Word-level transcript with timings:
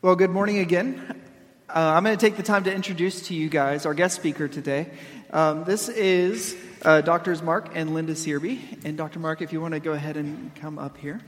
Well, 0.00 0.14
good 0.14 0.30
morning 0.30 0.58
again. 0.58 1.20
Uh, 1.68 1.72
I'm 1.74 2.04
going 2.04 2.16
to 2.16 2.24
take 2.24 2.36
the 2.36 2.44
time 2.44 2.62
to 2.64 2.72
introduce 2.72 3.22
to 3.22 3.34
you 3.34 3.48
guys 3.48 3.84
our 3.84 3.94
guest 3.94 4.14
speaker 4.14 4.46
today. 4.46 4.92
Um, 5.32 5.64
this 5.64 5.88
is 5.88 6.56
uh, 6.84 7.00
Doctors 7.00 7.42
Mark 7.42 7.70
and 7.74 7.94
Linda 7.94 8.14
Searby. 8.14 8.60
And 8.84 8.96
Dr. 8.96 9.18
Mark, 9.18 9.42
if 9.42 9.52
you 9.52 9.60
want 9.60 9.74
to 9.74 9.80
go 9.80 9.90
ahead 9.90 10.16
and 10.16 10.54
come 10.54 10.78
up 10.78 10.98
here. 10.98 11.20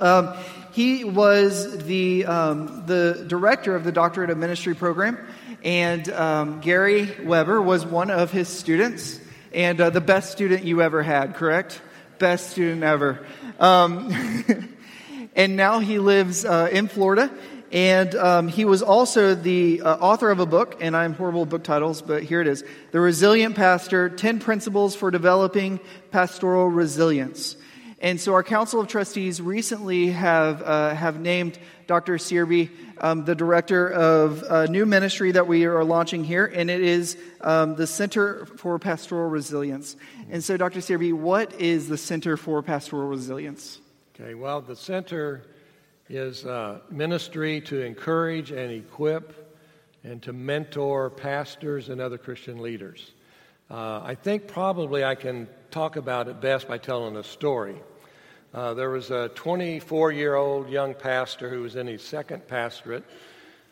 Um, 0.00 0.36
he 0.74 1.02
was 1.02 1.84
the, 1.86 2.26
um, 2.26 2.86
the 2.86 3.24
director 3.26 3.74
of 3.74 3.82
the 3.82 3.90
Doctorate 3.90 4.30
of 4.30 4.38
Ministry 4.38 4.76
program, 4.76 5.18
and 5.64 6.08
um, 6.10 6.60
Gary 6.60 7.16
Weber 7.24 7.60
was 7.60 7.84
one 7.84 8.12
of 8.12 8.30
his 8.30 8.46
students, 8.46 9.18
and 9.52 9.80
uh, 9.80 9.90
the 9.90 10.00
best 10.00 10.30
student 10.30 10.62
you 10.62 10.82
ever 10.82 11.02
had, 11.02 11.34
correct? 11.34 11.80
Best 12.20 12.50
student 12.50 12.84
ever. 12.84 13.26
Um, 13.58 14.14
and 15.34 15.56
now 15.56 15.80
he 15.80 15.98
lives 15.98 16.44
uh, 16.44 16.68
in 16.70 16.86
Florida 16.86 17.28
and 17.76 18.14
um, 18.14 18.48
he 18.48 18.64
was 18.64 18.80
also 18.80 19.34
the 19.34 19.82
uh, 19.82 19.96
author 19.96 20.30
of 20.30 20.40
a 20.40 20.46
book, 20.46 20.78
and 20.80 20.96
I'm 20.96 21.12
horrible 21.12 21.40
with 21.40 21.50
book 21.50 21.62
titles, 21.62 22.00
but 22.00 22.22
here 22.22 22.40
it 22.40 22.46
is 22.46 22.64
The 22.90 23.00
Resilient 23.00 23.54
Pastor 23.54 24.08
10 24.08 24.40
Principles 24.40 24.96
for 24.96 25.10
Developing 25.10 25.78
Pastoral 26.10 26.68
Resilience. 26.68 27.54
And 28.00 28.18
so 28.18 28.32
our 28.32 28.42
Council 28.42 28.80
of 28.80 28.88
Trustees 28.88 29.42
recently 29.42 30.06
have, 30.08 30.62
uh, 30.62 30.94
have 30.94 31.20
named 31.20 31.58
Dr. 31.86 32.16
Searby 32.16 32.70
um, 32.96 33.26
the 33.26 33.34
director 33.34 33.92
of 33.92 34.42
a 34.48 34.68
new 34.68 34.86
ministry 34.86 35.32
that 35.32 35.46
we 35.46 35.66
are 35.66 35.84
launching 35.84 36.24
here, 36.24 36.46
and 36.46 36.70
it 36.70 36.80
is 36.80 37.18
um, 37.42 37.76
the 37.76 37.86
Center 37.86 38.46
for 38.56 38.78
Pastoral 38.78 39.28
Resilience. 39.28 39.96
And 40.30 40.42
so, 40.42 40.56
Dr. 40.56 40.80
Searby, 40.80 41.12
what 41.12 41.52
is 41.60 41.90
the 41.90 41.98
Center 41.98 42.38
for 42.38 42.62
Pastoral 42.62 43.06
Resilience? 43.06 43.82
Okay, 44.18 44.32
well, 44.32 44.62
the 44.62 44.76
Center 44.76 45.42
is 46.08 46.46
uh, 46.46 46.78
ministry 46.90 47.60
to 47.62 47.82
encourage 47.82 48.52
and 48.52 48.70
equip 48.70 49.54
and 50.04 50.22
to 50.22 50.32
mentor 50.32 51.10
pastors 51.10 51.88
and 51.88 52.00
other 52.00 52.18
Christian 52.18 52.58
leaders. 52.58 53.12
Uh, 53.68 54.00
I 54.04 54.14
think 54.14 54.46
probably 54.46 55.04
I 55.04 55.16
can 55.16 55.48
talk 55.72 55.96
about 55.96 56.28
it 56.28 56.40
best 56.40 56.68
by 56.68 56.78
telling 56.78 57.16
a 57.16 57.24
story. 57.24 57.76
Uh, 58.54 58.74
there 58.74 58.90
was 58.90 59.10
a 59.10 59.28
24 59.30 60.12
year 60.12 60.36
old 60.36 60.70
young 60.70 60.94
pastor 60.94 61.50
who 61.50 61.62
was 61.62 61.74
in 61.74 61.88
his 61.88 62.02
second 62.02 62.46
pastorate, 62.46 63.02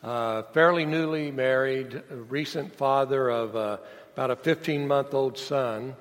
uh, 0.03 0.43
fairly 0.53 0.85
newly 0.85 1.31
married, 1.31 2.03
recent 2.29 2.75
father 2.75 3.31
of 3.31 3.55
uh, 3.55 3.77
about 4.15 4.33
a 4.33 4.37
15 4.37 4.89
month 4.89 5.15
old 5.15 5.39
son. 5.39 5.95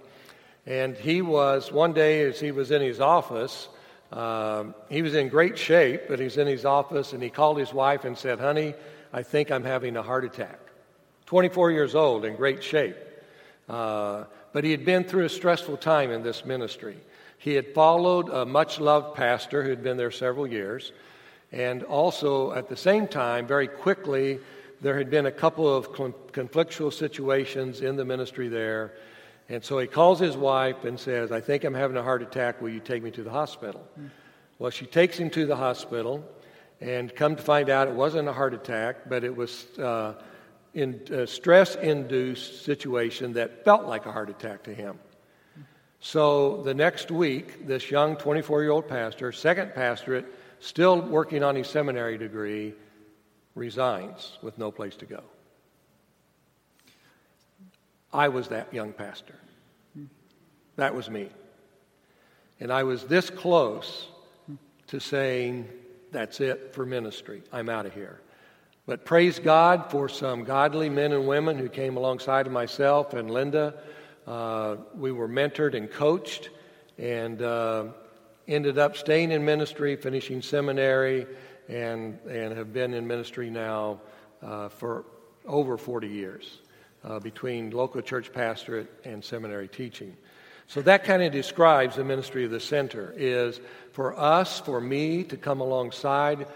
And 0.66 0.96
he 0.96 1.22
was, 1.22 1.72
one 1.72 1.94
day 1.94 2.22
as 2.24 2.40
he 2.40 2.52
was 2.52 2.72
in 2.72 2.82
his 2.82 3.00
office, 3.00 3.68
um, 4.14 4.76
he 4.90 5.02
was 5.02 5.16
in 5.16 5.28
great 5.28 5.58
shape, 5.58 6.04
but 6.08 6.20
he's 6.20 6.38
in 6.38 6.46
his 6.46 6.66
office 6.66 7.14
and 7.14 7.24
he 7.24 7.32
called 7.32 7.58
his 7.58 7.74
wife 7.74 8.06
and 8.06 8.16
said, 8.16 8.40
Honey, 8.40 8.76
I 9.12 9.24
think 9.24 9.52
I'm 9.52 9.64
having 9.64 9.98
a 9.98 10.04
heart 10.04 10.24
attack. 10.24 10.60
24 11.26 11.72
years 11.72 11.96
old, 11.96 12.24
in 12.24 12.36
great 12.36 12.64
shape. 12.64 12.96
Uh, 13.68 14.26
but 14.52 14.64
he 14.64 14.70
had 14.70 14.86
been 14.86 15.04
through 15.04 15.26
a 15.26 15.30
stressful 15.30 15.78
time 15.78 16.12
in 16.12 16.22
this 16.22 16.46
ministry. 16.46 16.98
He 17.40 17.56
had 17.56 17.74
followed 17.74 18.30
a 18.30 18.46
much 18.46 18.80
loved 18.80 19.16
pastor 19.16 19.64
who 19.64 19.72
had 19.72 19.84
been 19.84 19.98
there 19.98 20.12
several 20.12 20.46
years. 20.46 20.92
And 21.52 21.82
also, 21.84 22.52
at 22.54 22.70
the 22.70 22.78
same 22.78 23.08
time, 23.08 23.48
very 23.48 23.68
quickly, 23.68 24.40
there 24.82 24.98
had 24.98 25.10
been 25.10 25.26
a 25.26 25.32
couple 25.32 25.76
of 25.76 25.90
conflictual 25.92 26.94
situations 26.94 27.82
in 27.82 27.96
the 27.96 28.06
ministry 28.06 28.48
there 28.48 28.94
and 29.50 29.64
so 29.64 29.78
he 29.80 29.88
calls 29.88 30.20
his 30.20 30.38
wife 30.38 30.86
and 30.86 31.00
says, 31.00 31.32
I 31.32 31.42
think 31.42 31.64
I'm 31.64 31.74
having 31.74 31.98
a 31.98 32.04
heart 32.04 32.22
attack. 32.22 32.62
Will 32.62 32.70
you 32.70 32.80
take 32.80 33.04
me 33.04 33.12
to 33.12 33.24
the 33.24 33.30
hospital? 33.30 33.86
Mm. 34.00 34.10
Well, 34.60 34.72
she 34.72 34.86
takes 34.86 35.18
him 35.18 35.30
to 35.32 35.46
the 35.46 35.56
hospital, 35.56 36.24
and 36.80 37.14
come 37.14 37.36
to 37.36 37.42
find 37.42 37.70
out 37.70 37.88
it 37.88 37.94
wasn't 37.94 38.28
a 38.28 38.34
heart 38.34 38.54
attack, 38.54 39.10
but 39.10 39.24
it 39.24 39.36
was 39.36 39.66
uh, 39.80 40.14
in 40.74 41.02
a 41.12 41.28
stress 41.28 41.76
induced 41.76 42.64
situation 42.64 43.34
that 43.34 43.64
felt 43.64 43.86
like 43.86 44.06
a 44.06 44.12
heart 44.12 44.30
attack 44.30 44.64
to 44.64 44.74
him. 44.74 45.00
So 46.00 46.62
the 46.64 46.74
next 46.74 47.12
week, 47.12 47.66
this 47.66 47.90
young 47.90 48.18
24 48.18 48.62
year 48.64 48.72
old 48.72 48.88
pastor, 48.88 49.32
second 49.32 49.74
pastorate, 49.74 50.26
still 50.60 51.02
working 51.02 51.44
on 51.44 51.56
his 51.56 51.68
seminary 51.68 52.18
degree, 52.18 52.74
resigns 53.56 54.38
with 54.42 54.58
no 54.58 54.72
place 54.72 54.96
to 54.98 55.06
go. 55.06 55.24
I 58.12 58.28
was 58.28 58.50
that 58.50 58.74
young 58.74 58.94
pastor. 58.94 59.36
That 60.76 60.96
was 60.96 61.10
me. 61.10 61.30
And 62.60 62.72
I 62.72 62.84
was 62.84 63.04
this 63.04 63.30
close 63.30 64.08
to 64.88 65.00
saying, 65.00 65.68
that's 66.12 66.40
it 66.40 66.74
for 66.74 66.86
ministry. 66.86 67.44
I'm 67.52 67.70
out 67.70 67.86
of 67.86 67.94
here. 67.94 68.22
But 68.86 69.06
praise 69.06 69.40
God 69.40 69.90
for 69.90 70.10
some 70.10 70.44
godly 70.44 70.90
men 70.90 71.12
and 71.14 71.28
women 71.28 71.58
who 71.58 71.70
came 71.70 71.98
alongside 71.98 72.48
of 72.48 72.54
myself 72.54 73.14
and 73.14 73.32
Linda. 73.32 73.76
Uh, 74.28 74.78
we 74.96 75.12
were 75.12 75.28
mentored 75.28 75.76
and 75.76 75.90
coached 75.90 76.50
and 76.98 77.42
uh, 77.42 77.86
ended 78.48 78.78
up 78.78 78.98
staying 78.98 79.32
in 79.32 79.44
ministry, 79.44 79.96
finishing 79.96 80.42
seminary, 80.42 81.26
and, 81.70 82.20
and 82.30 82.58
have 82.58 82.74
been 82.74 82.94
in 82.94 83.08
ministry 83.08 83.50
now 83.50 84.00
uh, 84.42 84.70
for 84.70 85.06
over 85.46 85.78
40 85.78 86.08
years 86.08 86.60
uh, 87.04 87.20
between 87.20 87.72
local 87.72 88.02
church 88.02 88.32
pastorate 88.34 88.92
and 89.06 89.24
seminary 89.24 89.68
teaching. 89.68 90.16
So 90.68 90.82
that 90.84 91.04
kind 91.04 91.22
of 91.22 91.32
describes 91.32 91.96
the 91.96 92.04
ministry 92.04 92.46
of 92.46 92.52
the 92.52 92.60
center 92.60 93.14
is 93.16 93.60
for 93.92 94.18
us, 94.18 94.60
for 94.60 94.82
me 94.82 95.24
to 95.26 95.38
come 95.38 95.62
alongside 95.62 96.48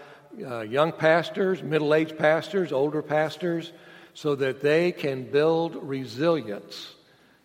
uh, 0.44 0.60
young 0.60 0.92
pastors, 0.92 1.62
middle-aged 1.62 2.18
pastors, 2.18 2.72
older 2.72 3.02
pastors, 3.02 3.72
so 4.14 4.34
that 4.34 4.60
they 4.60 4.92
can 4.92 5.24
build 5.24 5.76
resilience, 5.76 6.94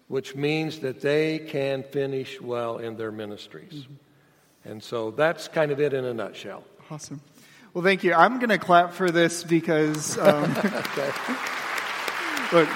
which 0.07 0.35
means 0.35 0.79
that 0.79 1.01
they 1.01 1.39
can 1.39 1.83
finish 1.83 2.41
well 2.41 2.77
in 2.77 2.97
their 2.97 3.11
ministries. 3.11 3.73
Mm-hmm. 3.73 3.93
And 4.65 4.83
so 4.83 5.11
that's 5.11 5.47
kind 5.47 5.71
of 5.71 5.79
it 5.79 5.93
in 5.93 6.05
a 6.05 6.13
nutshell. 6.13 6.63
Awesome. 6.89 7.21
Well, 7.73 7.83
thank 7.83 8.03
you. 8.03 8.13
I'm 8.13 8.37
going 8.37 8.49
to 8.49 8.57
clap 8.57 8.93
for 8.93 9.11
this 9.11 9.43
because, 9.43 10.17
um, 10.17 10.43
look, 12.53 12.69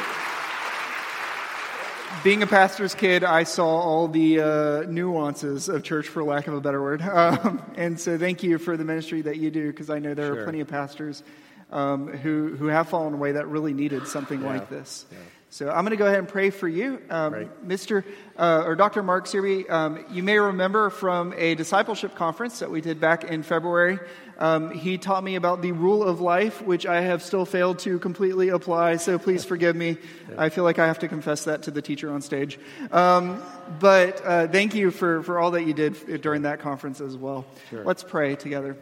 being 2.23 2.43
a 2.43 2.47
pastor's 2.47 2.95
kid, 2.95 3.23
I 3.23 3.43
saw 3.43 3.67
all 3.67 4.07
the 4.07 4.39
uh, 4.39 4.81
nuances 4.83 5.69
of 5.69 5.83
church, 5.83 6.07
for 6.07 6.23
lack 6.23 6.47
of 6.47 6.53
a 6.53 6.61
better 6.61 6.81
word. 6.81 7.01
Um, 7.17 7.61
and 7.75 7.99
so, 7.99 8.17
thank 8.17 8.43
you 8.43 8.57
for 8.57 8.77
the 8.77 8.85
ministry 8.85 9.21
that 9.23 9.37
you 9.37 9.49
do, 9.49 9.67
because 9.71 9.89
I 9.89 9.99
know 9.99 10.13
there 10.13 10.27
sure. 10.27 10.39
are 10.39 10.43
plenty 10.43 10.59
of 10.59 10.67
pastors 10.67 11.23
um, 11.71 12.07
who 12.07 12.55
who 12.55 12.67
have 12.67 12.89
fallen 12.89 13.13
away 13.13 13.33
that 13.33 13.47
really 13.47 13.73
needed 13.73 14.07
something 14.07 14.41
yeah. 14.41 14.47
like 14.47 14.69
this. 14.69 15.05
Yeah. 15.11 15.17
So 15.49 15.69
I'm 15.69 15.85
going 15.85 15.91
to 15.91 15.97
go 15.97 16.05
ahead 16.05 16.19
and 16.19 16.27
pray 16.27 16.49
for 16.49 16.67
you, 16.67 17.01
um, 17.09 17.33
right. 17.33 17.67
Mr. 17.67 18.03
Uh, 18.37 18.63
or 18.65 18.75
Dr. 18.75 19.01
Mark 19.01 19.27
Searby. 19.27 19.67
Um, 19.69 20.03
you 20.11 20.21
may 20.21 20.37
remember 20.37 20.89
from 20.89 21.33
a 21.37 21.55
discipleship 21.55 22.15
conference 22.15 22.59
that 22.59 22.69
we 22.69 22.81
did 22.81 22.99
back 22.99 23.23
in 23.23 23.43
February. 23.43 23.97
Um, 24.37 24.71
he 24.71 24.97
taught 24.97 25.23
me 25.23 25.35
about 25.35 25.61
the 25.61 25.71
rule 25.71 26.03
of 26.03 26.19
life, 26.19 26.61
which 26.61 26.85
I 26.85 27.01
have 27.01 27.23
still 27.23 27.45
failed 27.45 27.79
to 27.79 27.97
completely 27.97 28.49
apply. 28.49 28.97
So 28.97 29.17
please 29.17 29.45
forgive 29.53 29.75
me. 29.75 29.97
I 30.37 30.49
feel 30.49 30.65
like 30.65 30.79
I 30.79 30.87
have 30.87 30.99
to 30.99 31.07
confess 31.07 31.45
that 31.45 31.63
to 31.63 31.71
the 31.71 31.81
teacher 31.81 32.11
on 32.11 32.21
stage. 32.21 32.59
Um, 32.91 33.41
but 33.79 34.21
uh, 34.25 34.47
thank 34.49 34.75
you 34.75 34.91
for 34.91 35.23
for 35.23 35.39
all 35.39 35.51
that 35.51 35.63
you 35.63 35.73
did 35.73 36.21
during 36.21 36.41
that 36.41 36.59
conference 36.59 36.99
as 36.99 37.15
well. 37.15 37.45
Sure. 37.69 37.85
Let's 37.85 38.03
pray 38.03 38.35
together. 38.35 38.77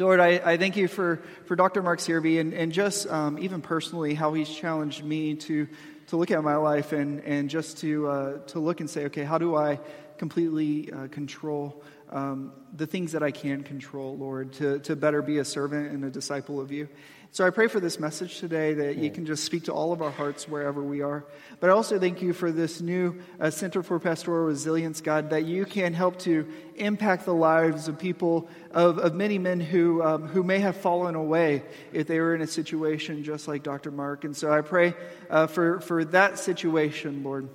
Lord, 0.00 0.20
I, 0.20 0.40
I, 0.44 0.56
thank 0.56 0.76
you 0.76 0.86
for, 0.86 1.20
for 1.46 1.56
Dr. 1.56 1.82
Mark 1.82 1.98
Searby 1.98 2.38
and, 2.38 2.54
and 2.54 2.70
just 2.70 3.08
um, 3.08 3.36
even 3.40 3.60
personally 3.60 4.14
how 4.14 4.32
he's 4.32 4.48
challenged 4.48 5.02
me 5.02 5.34
to, 5.34 5.66
to 6.08 6.16
look 6.16 6.30
at 6.30 6.40
my 6.44 6.54
life 6.54 6.92
and, 6.92 7.20
and 7.24 7.50
just 7.50 7.78
to, 7.78 8.08
uh, 8.08 8.38
to 8.46 8.60
look 8.60 8.78
and 8.78 8.88
say, 8.88 9.06
okay, 9.06 9.24
how 9.24 9.38
do 9.38 9.56
I 9.56 9.80
completely 10.16 10.92
uh, 10.92 11.08
control 11.08 11.82
um, 12.10 12.52
the 12.76 12.86
things 12.86 13.12
that 13.12 13.24
I 13.24 13.32
can 13.32 13.64
control, 13.64 14.16
Lord, 14.16 14.52
to, 14.54 14.78
to 14.80 14.94
better 14.94 15.20
be 15.20 15.38
a 15.38 15.44
servant 15.44 15.90
and 15.90 16.04
a 16.04 16.10
disciple 16.10 16.60
of 16.60 16.70
you? 16.70 16.88
So 17.30 17.46
I 17.46 17.50
pray 17.50 17.68
for 17.68 17.78
this 17.78 18.00
message 18.00 18.38
today 18.38 18.72
that 18.72 18.96
you 18.96 19.10
can 19.10 19.26
just 19.26 19.44
speak 19.44 19.64
to 19.64 19.72
all 19.72 19.92
of 19.92 20.00
our 20.00 20.10
hearts 20.10 20.48
wherever 20.48 20.82
we 20.82 21.02
are. 21.02 21.26
But 21.60 21.68
I 21.68 21.74
also 21.74 21.98
thank 21.98 22.22
you 22.22 22.32
for 22.32 22.50
this 22.50 22.80
new 22.80 23.20
uh, 23.38 23.50
Center 23.50 23.82
for 23.82 24.00
Pastoral 24.00 24.46
Resilience, 24.46 25.02
God, 25.02 25.30
that 25.30 25.44
you 25.44 25.66
can 25.66 25.92
help 25.92 26.18
to 26.20 26.48
impact 26.76 27.26
the 27.26 27.34
lives 27.34 27.86
of 27.86 27.98
people, 27.98 28.48
of, 28.70 28.98
of 28.98 29.14
many 29.14 29.38
men 29.38 29.60
who, 29.60 30.02
um, 30.02 30.26
who 30.26 30.42
may 30.42 30.58
have 30.60 30.78
fallen 30.78 31.14
away 31.14 31.62
if 31.92 32.06
they 32.06 32.18
were 32.18 32.34
in 32.34 32.40
a 32.40 32.46
situation 32.46 33.22
just 33.22 33.46
like 33.46 33.62
Dr. 33.62 33.90
Mark. 33.90 34.24
And 34.24 34.34
so 34.34 34.50
I 34.50 34.62
pray 34.62 34.94
uh, 35.28 35.48
for, 35.48 35.80
for 35.80 36.06
that 36.06 36.38
situation, 36.38 37.22
Lord, 37.24 37.50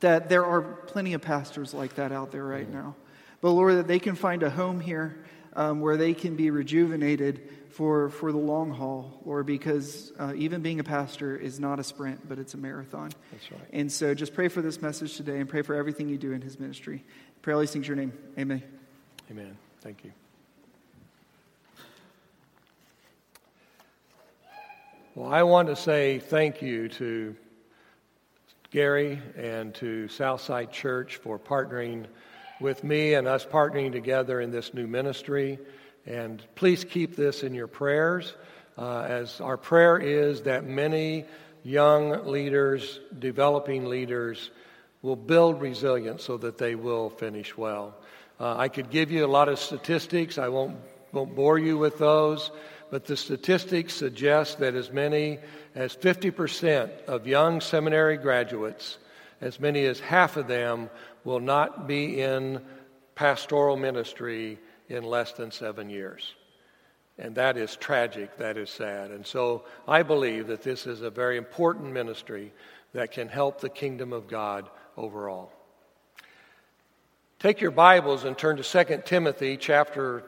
that 0.00 0.28
there 0.28 0.44
are 0.44 0.60
plenty 0.60 1.14
of 1.14 1.22
pastors 1.22 1.72
like 1.72 1.94
that 1.94 2.12
out 2.12 2.30
there 2.30 2.44
right 2.44 2.70
now. 2.70 2.94
But 3.40 3.52
Lord, 3.52 3.78
that 3.78 3.88
they 3.88 4.00
can 4.00 4.16
find 4.16 4.42
a 4.42 4.50
home 4.50 4.80
here 4.80 5.24
um, 5.54 5.80
where 5.80 5.96
they 5.96 6.14
can 6.14 6.36
be 6.36 6.50
rejuvenated 6.50 7.57
for, 7.78 8.10
for 8.10 8.32
the 8.32 8.38
long 8.38 8.72
haul, 8.72 9.22
Lord, 9.24 9.46
because 9.46 10.12
uh, 10.18 10.32
even 10.34 10.62
being 10.62 10.80
a 10.80 10.84
pastor 10.84 11.36
is 11.36 11.60
not 11.60 11.78
a 11.78 11.84
sprint, 11.84 12.28
but 12.28 12.36
it's 12.36 12.54
a 12.54 12.56
marathon. 12.56 13.12
That's 13.30 13.52
right. 13.52 13.60
And 13.72 13.92
so 13.92 14.14
just 14.14 14.34
pray 14.34 14.48
for 14.48 14.60
this 14.60 14.82
message 14.82 15.16
today 15.16 15.38
and 15.38 15.48
pray 15.48 15.62
for 15.62 15.76
everything 15.76 16.08
you 16.08 16.18
do 16.18 16.32
in 16.32 16.42
his 16.42 16.58
ministry. 16.58 17.04
Pray 17.40 17.54
all 17.54 17.60
these 17.60 17.70
things 17.70 17.88
in 17.88 17.94
your 17.94 18.04
name. 18.04 18.12
Amen. 18.36 18.64
Amen. 19.30 19.56
Thank 19.80 20.02
you. 20.02 20.10
Well, 25.14 25.32
I 25.32 25.44
want 25.44 25.68
to 25.68 25.76
say 25.76 26.18
thank 26.18 26.60
you 26.60 26.88
to 26.88 27.36
Gary 28.72 29.22
and 29.36 29.72
to 29.76 30.08
Southside 30.08 30.72
Church 30.72 31.18
for 31.18 31.38
partnering 31.38 32.06
with 32.60 32.82
me 32.82 33.14
and 33.14 33.28
us 33.28 33.46
partnering 33.46 33.92
together 33.92 34.40
in 34.40 34.50
this 34.50 34.74
new 34.74 34.88
ministry. 34.88 35.60
And 36.06 36.42
please 36.54 36.84
keep 36.84 37.16
this 37.16 37.42
in 37.42 37.54
your 37.54 37.66
prayers, 37.66 38.34
uh, 38.76 39.00
as 39.00 39.40
our 39.40 39.56
prayer 39.56 39.98
is 39.98 40.42
that 40.42 40.64
many 40.64 41.24
young 41.64 42.26
leaders, 42.26 43.00
developing 43.18 43.86
leaders, 43.86 44.50
will 45.02 45.16
build 45.16 45.60
resilience 45.60 46.24
so 46.24 46.36
that 46.38 46.58
they 46.58 46.74
will 46.74 47.10
finish 47.10 47.56
well. 47.56 47.94
Uh, 48.40 48.56
I 48.56 48.68
could 48.68 48.90
give 48.90 49.10
you 49.10 49.24
a 49.24 49.28
lot 49.28 49.48
of 49.48 49.58
statistics. 49.58 50.38
I 50.38 50.48
won't, 50.48 50.76
won't 51.12 51.34
bore 51.34 51.58
you 51.58 51.76
with 51.76 51.98
those, 51.98 52.50
but 52.90 53.04
the 53.04 53.16
statistics 53.16 53.94
suggest 53.94 54.58
that 54.60 54.74
as 54.74 54.90
many 54.92 55.38
as 55.74 55.94
50% 55.94 57.04
of 57.04 57.26
young 57.26 57.60
seminary 57.60 58.16
graduates, 58.16 58.98
as 59.40 59.60
many 59.60 59.84
as 59.84 60.00
half 60.00 60.36
of 60.36 60.48
them, 60.48 60.88
will 61.24 61.40
not 61.40 61.86
be 61.86 62.20
in 62.20 62.62
pastoral 63.14 63.76
ministry 63.76 64.58
in 64.88 65.04
less 65.04 65.32
than 65.32 65.50
seven 65.50 65.90
years. 65.90 66.34
And 67.18 67.34
that 67.34 67.56
is 67.56 67.76
tragic, 67.76 68.36
that 68.38 68.56
is 68.56 68.70
sad. 68.70 69.10
And 69.10 69.26
so 69.26 69.64
I 69.86 70.02
believe 70.02 70.46
that 70.48 70.62
this 70.62 70.86
is 70.86 71.02
a 71.02 71.10
very 71.10 71.36
important 71.36 71.92
ministry 71.92 72.52
that 72.92 73.10
can 73.10 73.28
help 73.28 73.60
the 73.60 73.68
kingdom 73.68 74.12
of 74.12 74.28
God 74.28 74.68
overall. 74.96 75.52
Take 77.38 77.60
your 77.60 77.70
Bibles 77.70 78.24
and 78.24 78.36
turn 78.36 78.56
to 78.56 78.84
2 78.84 79.02
Timothy 79.04 79.56
chapter 79.56 80.24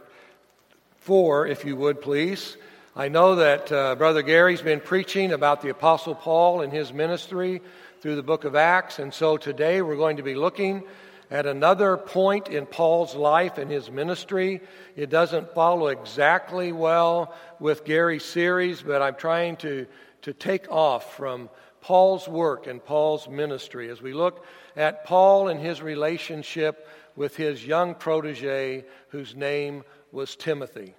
4, 0.98 1.46
if 1.46 1.64
you 1.64 1.76
would, 1.76 2.00
please. 2.00 2.56
I 2.94 3.08
know 3.08 3.36
that 3.36 3.72
uh, 3.72 3.94
Brother 3.94 4.22
Gary's 4.22 4.62
been 4.62 4.80
preaching 4.80 5.32
about 5.32 5.62
the 5.62 5.70
Apostle 5.70 6.14
Paul 6.14 6.60
and 6.60 6.72
his 6.72 6.92
ministry 6.92 7.62
through 8.00 8.16
the 8.16 8.22
book 8.22 8.44
of 8.44 8.54
Acts, 8.54 8.98
and 8.98 9.14
so 9.14 9.36
today 9.36 9.80
we're 9.80 9.96
going 9.96 10.18
to 10.18 10.22
be 10.22 10.34
looking 10.34 10.82
at 11.30 11.46
another 11.46 11.96
point 11.96 12.48
in 12.48 12.66
Paul's 12.66 13.14
life 13.14 13.56
and 13.56 13.70
his 13.70 13.90
ministry. 13.90 14.60
It 14.96 15.10
doesn't 15.10 15.54
follow 15.54 15.86
exactly 15.86 16.72
well 16.72 17.34
with 17.60 17.84
Gary's 17.84 18.24
series, 18.24 18.82
but 18.82 19.00
I'm 19.00 19.14
trying 19.14 19.56
to, 19.58 19.86
to 20.22 20.32
take 20.32 20.70
off 20.70 21.16
from 21.16 21.48
Paul's 21.80 22.26
work 22.28 22.66
and 22.66 22.84
Paul's 22.84 23.28
ministry 23.28 23.88
as 23.88 24.02
we 24.02 24.12
look 24.12 24.44
at 24.76 25.04
Paul 25.04 25.48
and 25.48 25.60
his 25.60 25.80
relationship 25.80 26.88
with 27.16 27.36
his 27.36 27.64
young 27.64 27.94
protege 27.94 28.84
whose 29.08 29.34
name 29.34 29.84
was 30.12 30.36
Timothy. 30.36 30.94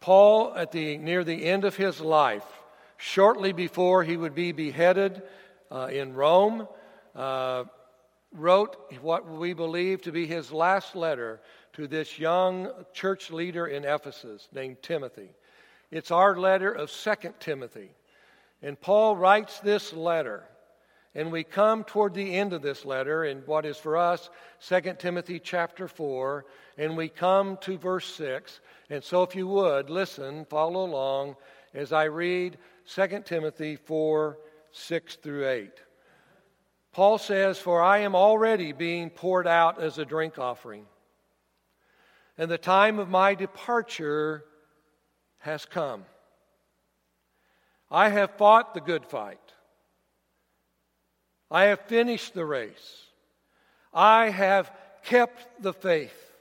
Paul, 0.00 0.52
at 0.56 0.72
the, 0.72 0.98
near 0.98 1.22
the 1.22 1.46
end 1.46 1.64
of 1.64 1.76
his 1.76 2.00
life, 2.00 2.44
shortly 2.96 3.52
before 3.52 4.02
he 4.02 4.16
would 4.16 4.34
be 4.34 4.50
beheaded 4.50 5.22
uh, 5.70 5.88
in 5.92 6.14
Rome, 6.14 6.66
uh, 7.14 7.64
wrote 8.32 8.76
what 9.00 9.28
we 9.28 9.52
believe 9.52 10.02
to 10.02 10.12
be 10.12 10.26
his 10.26 10.52
last 10.52 10.96
letter 10.96 11.40
to 11.74 11.86
this 11.86 12.18
young 12.18 12.70
church 12.92 13.30
leader 13.30 13.66
in 13.66 13.84
Ephesus 13.84 14.48
named 14.52 14.82
Timothy. 14.82 15.30
It's 15.90 16.10
our 16.10 16.36
letter 16.36 16.72
of 16.72 16.90
Second 16.90 17.34
Timothy. 17.40 17.90
And 18.62 18.80
Paul 18.80 19.16
writes 19.16 19.60
this 19.60 19.92
letter. 19.92 20.44
And 21.14 21.30
we 21.30 21.44
come 21.44 21.84
toward 21.84 22.14
the 22.14 22.34
end 22.34 22.54
of 22.54 22.62
this 22.62 22.86
letter 22.86 23.24
in 23.24 23.40
what 23.40 23.66
is 23.66 23.76
for 23.76 23.98
us 23.98 24.30
2 24.66 24.94
Timothy 24.98 25.38
chapter 25.38 25.86
4, 25.86 26.46
and 26.78 26.96
we 26.96 27.10
come 27.10 27.58
to 27.58 27.76
verse 27.76 28.06
6. 28.14 28.60
And 28.88 29.04
so, 29.04 29.22
if 29.22 29.36
you 29.36 29.46
would, 29.48 29.90
listen, 29.90 30.46
follow 30.46 30.86
along 30.86 31.36
as 31.74 31.92
I 31.92 32.04
read 32.04 32.56
2 32.86 33.22
Timothy 33.26 33.76
4 33.76 34.38
6 34.74 35.16
through 35.16 35.48
8. 35.48 35.70
Paul 36.92 37.18
says, 37.18 37.58
For 37.58 37.82
I 37.82 37.98
am 37.98 38.14
already 38.14 38.72
being 38.72 39.10
poured 39.10 39.46
out 39.46 39.80
as 39.80 39.98
a 39.98 40.04
drink 40.04 40.38
offering, 40.38 40.86
and 42.36 42.50
the 42.50 42.58
time 42.58 42.98
of 42.98 43.08
my 43.08 43.34
departure 43.34 44.44
has 45.38 45.64
come. 45.64 46.04
I 47.90 48.08
have 48.08 48.36
fought 48.36 48.74
the 48.74 48.80
good 48.80 49.04
fight. 49.04 49.38
I 51.50 51.64
have 51.64 51.80
finished 51.80 52.32
the 52.32 52.46
race. 52.46 53.06
I 53.92 54.30
have 54.30 54.72
kept 55.04 55.62
the 55.62 55.74
faith. 55.74 56.32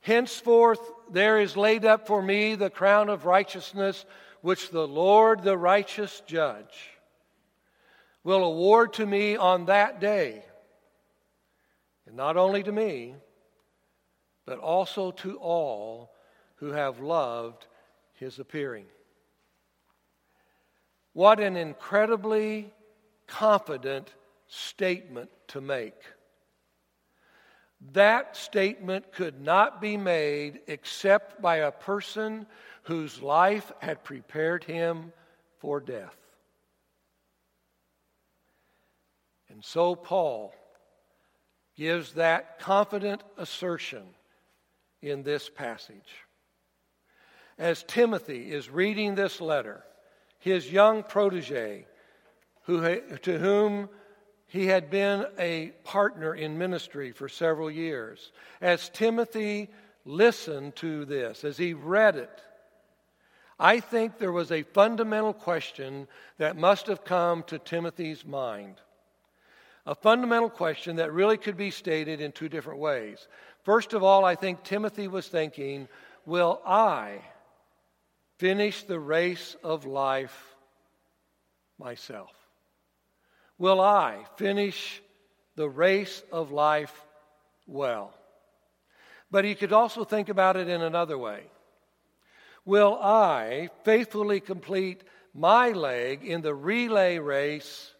Henceforth, 0.00 0.80
there 1.10 1.38
is 1.38 1.56
laid 1.56 1.84
up 1.84 2.06
for 2.06 2.22
me 2.22 2.54
the 2.54 2.70
crown 2.70 3.10
of 3.10 3.26
righteousness, 3.26 4.06
which 4.40 4.70
the 4.70 4.88
Lord, 4.88 5.42
the 5.42 5.58
righteous 5.58 6.22
judge, 6.26 6.98
will 8.24 8.44
award 8.44 8.94
to 8.94 9.06
me 9.06 9.36
on 9.36 9.66
that 9.66 10.00
day. 10.00 10.44
And 12.06 12.16
not 12.16 12.36
only 12.36 12.62
to 12.62 12.72
me, 12.72 13.14
but 14.46 14.58
also 14.58 15.10
to 15.12 15.36
all 15.38 16.12
who 16.56 16.72
have 16.72 17.00
loved 17.00 17.66
his 18.14 18.38
appearing. 18.38 18.86
What 21.12 21.40
an 21.40 21.56
incredibly 21.56 22.72
confident 23.26 24.12
statement 24.46 25.30
to 25.48 25.60
make. 25.60 25.94
That 27.92 28.36
statement 28.36 29.12
could 29.12 29.40
not 29.40 29.80
be 29.80 29.96
made 29.96 30.60
except 30.66 31.40
by 31.40 31.56
a 31.56 31.72
person 31.72 32.46
whose 32.82 33.22
life 33.22 33.72
had 33.80 34.04
prepared 34.04 34.64
him 34.64 35.12
for 35.58 35.80
death. 35.80 36.19
And 39.50 39.64
so 39.64 39.94
Paul 39.94 40.54
gives 41.76 42.12
that 42.14 42.58
confident 42.58 43.22
assertion 43.36 44.04
in 45.02 45.22
this 45.22 45.48
passage. 45.48 46.26
As 47.58 47.82
Timothy 47.82 48.52
is 48.52 48.70
reading 48.70 49.14
this 49.14 49.40
letter, 49.40 49.84
his 50.38 50.70
young 50.70 51.02
protege, 51.02 51.86
who, 52.62 53.00
to 53.18 53.38
whom 53.38 53.88
he 54.46 54.66
had 54.66 54.90
been 54.90 55.26
a 55.38 55.68
partner 55.84 56.34
in 56.34 56.58
ministry 56.58 57.12
for 57.12 57.28
several 57.28 57.70
years. 57.70 58.32
As 58.60 58.88
Timothy 58.88 59.68
listened 60.04 60.74
to 60.76 61.04
this, 61.04 61.44
as 61.44 61.56
he 61.56 61.72
read 61.72 62.16
it, 62.16 62.42
I 63.60 63.78
think 63.78 64.18
there 64.18 64.32
was 64.32 64.50
a 64.50 64.62
fundamental 64.62 65.34
question 65.34 66.08
that 66.38 66.56
must 66.56 66.86
have 66.86 67.04
come 67.04 67.44
to 67.44 67.58
Timothy's 67.58 68.24
mind. 68.24 68.76
A 69.86 69.94
fundamental 69.94 70.50
question 70.50 70.96
that 70.96 71.12
really 71.12 71.36
could 71.36 71.56
be 71.56 71.70
stated 71.70 72.20
in 72.20 72.32
two 72.32 72.48
different 72.48 72.80
ways. 72.80 73.26
First 73.64 73.92
of 73.92 74.02
all, 74.02 74.24
I 74.24 74.34
think 74.34 74.62
Timothy 74.62 75.08
was 75.08 75.28
thinking, 75.28 75.88
Will 76.26 76.60
I 76.66 77.20
finish 78.38 78.82
the 78.82 78.98
race 78.98 79.56
of 79.64 79.86
life 79.86 80.54
myself? 81.78 82.30
Will 83.58 83.80
I 83.80 84.24
finish 84.36 85.02
the 85.56 85.68
race 85.68 86.22
of 86.30 86.52
life 86.52 86.94
well? 87.66 88.14
But 89.30 89.44
he 89.44 89.54
could 89.54 89.72
also 89.72 90.04
think 90.04 90.28
about 90.28 90.56
it 90.56 90.68
in 90.68 90.82
another 90.82 91.16
way. 91.16 91.44
Will 92.64 92.98
I 93.00 93.70
faithfully 93.84 94.40
complete 94.40 95.04
my 95.34 95.70
leg 95.70 96.24
in 96.24 96.42
the 96.42 96.54
relay 96.54 97.18
race 97.18 97.92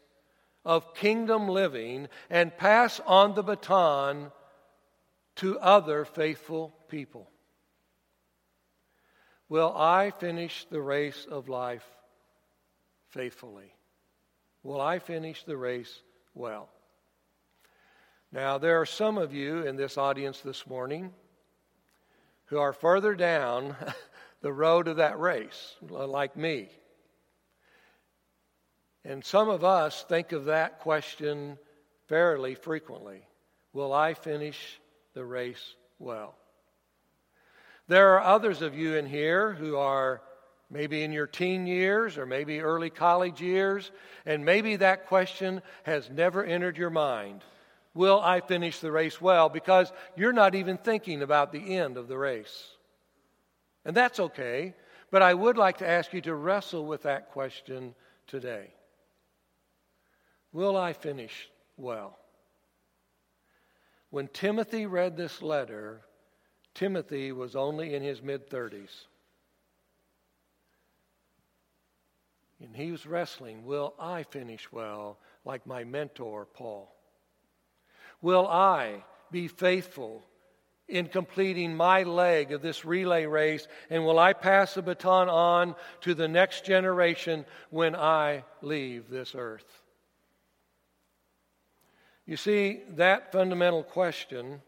of 0.64 0.94
kingdom 0.94 1.48
living 1.48 2.08
and 2.28 2.56
pass 2.56 3.00
on 3.06 3.34
the 3.34 3.42
baton 3.42 4.30
to 5.36 5.58
other 5.58 6.04
faithful 6.04 6.74
people? 6.88 7.30
Will 9.48 9.74
I 9.76 10.10
finish 10.10 10.66
the 10.70 10.80
race 10.80 11.26
of 11.28 11.48
life 11.48 11.86
faithfully? 13.08 13.74
Will 14.62 14.80
I 14.80 14.98
finish 14.98 15.42
the 15.44 15.56
race 15.56 16.02
well? 16.34 16.68
Now, 18.32 18.58
there 18.58 18.80
are 18.80 18.86
some 18.86 19.18
of 19.18 19.34
you 19.34 19.66
in 19.66 19.74
this 19.74 19.98
audience 19.98 20.40
this 20.40 20.66
morning 20.66 21.12
who 22.46 22.58
are 22.58 22.72
further 22.72 23.14
down 23.14 23.74
the 24.40 24.52
road 24.52 24.86
of 24.86 24.98
that 24.98 25.18
race, 25.18 25.74
like 25.80 26.36
me. 26.36 26.68
And 29.04 29.24
some 29.24 29.48
of 29.48 29.64
us 29.64 30.04
think 30.08 30.32
of 30.32 30.46
that 30.46 30.80
question 30.80 31.58
fairly 32.08 32.54
frequently 32.54 33.22
Will 33.72 33.92
I 33.92 34.14
finish 34.14 34.80
the 35.14 35.24
race 35.24 35.74
well? 35.98 36.34
There 37.86 38.14
are 38.16 38.20
others 38.20 38.62
of 38.62 38.76
you 38.76 38.96
in 38.96 39.06
here 39.06 39.52
who 39.52 39.76
are 39.76 40.22
maybe 40.70 41.02
in 41.02 41.12
your 41.12 41.26
teen 41.26 41.66
years 41.66 42.18
or 42.18 42.26
maybe 42.26 42.60
early 42.60 42.90
college 42.90 43.40
years, 43.40 43.90
and 44.26 44.44
maybe 44.44 44.76
that 44.76 45.06
question 45.06 45.62
has 45.82 46.08
never 46.10 46.44
entered 46.44 46.78
your 46.78 46.90
mind. 46.90 47.42
Will 47.94 48.20
I 48.20 48.40
finish 48.40 48.78
the 48.78 48.92
race 48.92 49.20
well? 49.20 49.48
Because 49.48 49.92
you're 50.16 50.32
not 50.32 50.54
even 50.54 50.78
thinking 50.78 51.22
about 51.22 51.52
the 51.52 51.76
end 51.76 51.96
of 51.96 52.06
the 52.06 52.18
race. 52.18 52.68
And 53.84 53.96
that's 53.96 54.20
okay, 54.20 54.74
But 55.10 55.22
I 55.22 55.34
would 55.34 55.56
like 55.56 55.78
to 55.78 55.88
ask 55.88 56.12
you 56.12 56.20
to 56.20 56.34
wrestle 56.34 56.86
with 56.86 57.02
that 57.02 57.32
question 57.32 57.94
today. 58.28 58.72
Will 60.52 60.76
I 60.76 60.92
finish 60.92 61.48
well? 61.76 62.18
When 64.10 64.28
Timothy 64.28 64.86
read 64.86 65.16
this 65.16 65.40
letter, 65.40 66.00
Timothy 66.74 67.30
was 67.32 67.54
only 67.54 67.94
in 67.94 68.02
his 68.02 68.22
mid 68.22 68.50
30s. 68.50 69.06
And 72.60 72.76
he 72.76 72.90
was 72.90 73.06
wrestling 73.06 73.64
Will 73.64 73.94
I 73.98 74.24
finish 74.24 74.70
well 74.70 75.18
like 75.44 75.66
my 75.66 75.84
mentor, 75.84 76.46
Paul? 76.46 76.94
Will 78.20 78.46
I 78.46 79.04
be 79.30 79.48
faithful 79.48 80.22
in 80.88 81.06
completing 81.06 81.74
my 81.74 82.02
leg 82.02 82.52
of 82.52 82.60
this 82.60 82.84
relay 82.84 83.24
race? 83.24 83.66
And 83.88 84.04
will 84.04 84.18
I 84.18 84.32
pass 84.32 84.74
the 84.74 84.82
baton 84.82 85.28
on 85.28 85.74
to 86.02 86.14
the 86.14 86.28
next 86.28 86.64
generation 86.64 87.46
when 87.70 87.94
I 87.94 88.44
leave 88.60 89.08
this 89.08 89.34
earth? 89.34 89.79
You 92.30 92.36
see, 92.36 92.82
that 92.90 93.32
fundamental 93.32 93.82
question 93.82 94.62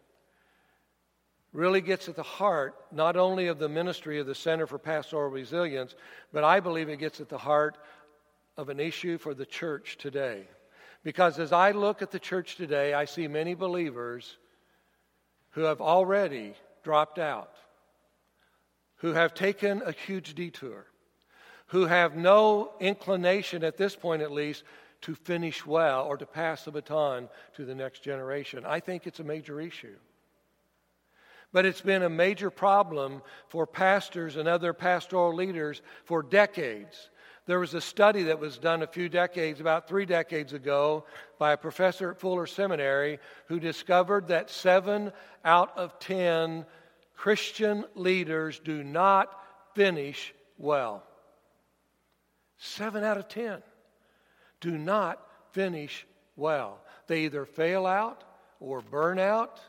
really 1.53 1.81
gets 1.81 2.09
at 2.09 2.17
the 2.17 2.23
heart 2.25 2.75
not 2.91 3.17
only 3.17 3.47
of 3.47 3.61
the 3.61 3.69
ministry 3.69 4.19
of 4.19 4.27
the 4.27 4.35
Center 4.35 4.67
for 4.67 4.81
Pastoral 4.81 5.31
Resilience, 5.31 5.95
but 6.33 6.43
I 6.43 6.59
believe 6.59 6.89
it 6.89 6.97
gets 6.97 7.21
at 7.21 7.29
the 7.29 7.39
heart 7.39 7.79
of 8.57 8.69
an 8.69 8.81
issue 8.81 9.17
for 9.17 9.33
the 9.33 9.47
church 9.47 9.97
today. 9.97 10.43
Because 11.05 11.39
as 11.39 11.53
I 11.53 11.71
look 11.71 12.03
at 12.03 12.11
the 12.11 12.19
church 12.19 12.57
today, 12.57 12.95
I 12.95 13.05
see 13.05 13.29
many 13.29 13.55
believers 13.55 14.39
who 15.51 15.61
have 15.61 15.81
already 15.81 16.55
dropped 16.83 17.21
out, 17.21 17.55
who 18.97 19.13
have 19.13 19.35
taken 19.35 19.83
a 19.83 19.93
huge 19.93 20.35
detour, 20.35 20.87
who 21.67 21.87
have 21.87 22.17
no 22.17 22.73
inclination, 22.81 23.63
at 23.63 23.77
this 23.77 23.95
point 23.95 24.21
at 24.21 24.33
least, 24.33 24.65
to 25.03 25.15
finish 25.15 25.67
well 25.67 26.05
or 26.05 26.17
to 26.17 26.27
pass 26.27 26.65
the 26.65 26.71
baton 26.71 27.29
to 27.57 27.65
the 27.65 27.75
next 27.75 28.03
generation. 28.03 28.65
I 28.65 28.81
think 28.81 29.07
it's 29.07 29.21
a 29.21 29.25
major 29.25 29.61
issue. 29.61 29.97
But 31.53 31.67
it's 31.67 31.83
been 31.83 32.03
a 32.03 32.09
major 32.09 32.51
problem 32.51 33.21
for 33.49 33.67
pastors 33.67 34.37
and 34.37 34.49
other 34.49 34.73
pastoral 34.73 35.35
leaders 35.35 35.83
for 36.05 36.23
decades. 36.23 37.11
There 37.45 37.59
was 37.59 37.75
a 37.75 37.81
study 37.81 38.23
that 38.25 38.39
was 38.39 38.57
done 38.57 38.83
a 38.83 38.87
few 38.87 39.09
decades, 39.09 39.61
about 39.61 39.89
three 39.89 40.07
decades 40.07 40.53
ago, 40.53 41.05
by 41.39 41.53
a 41.53 41.57
professor 41.57 42.11
at 42.13 42.21
Fuller 42.21 42.47
Seminary 42.47 43.19
who 43.49 43.59
discovered 43.61 44.29
that 44.29 44.49
seven 44.49 45.13
out 45.45 45.77
of 45.77 45.99
ten 45.99 46.65
Christian 47.17 47.85
leaders 47.95 48.61
do 48.61 48.83
not 48.83 49.29
finish 49.75 50.33
well. 50.57 51.03
Seven 52.57 53.03
out 53.03 53.19
of 53.19 53.29
ten 53.29 53.63
do 54.63 54.79
not 54.79 55.21
finish 55.51 56.07
well. 56.37 56.81
They 57.07 57.25
either 57.25 57.45
fail 57.45 57.85
out 57.85 58.25
or 58.61 58.81
burn 58.81 59.19
out 59.19 59.61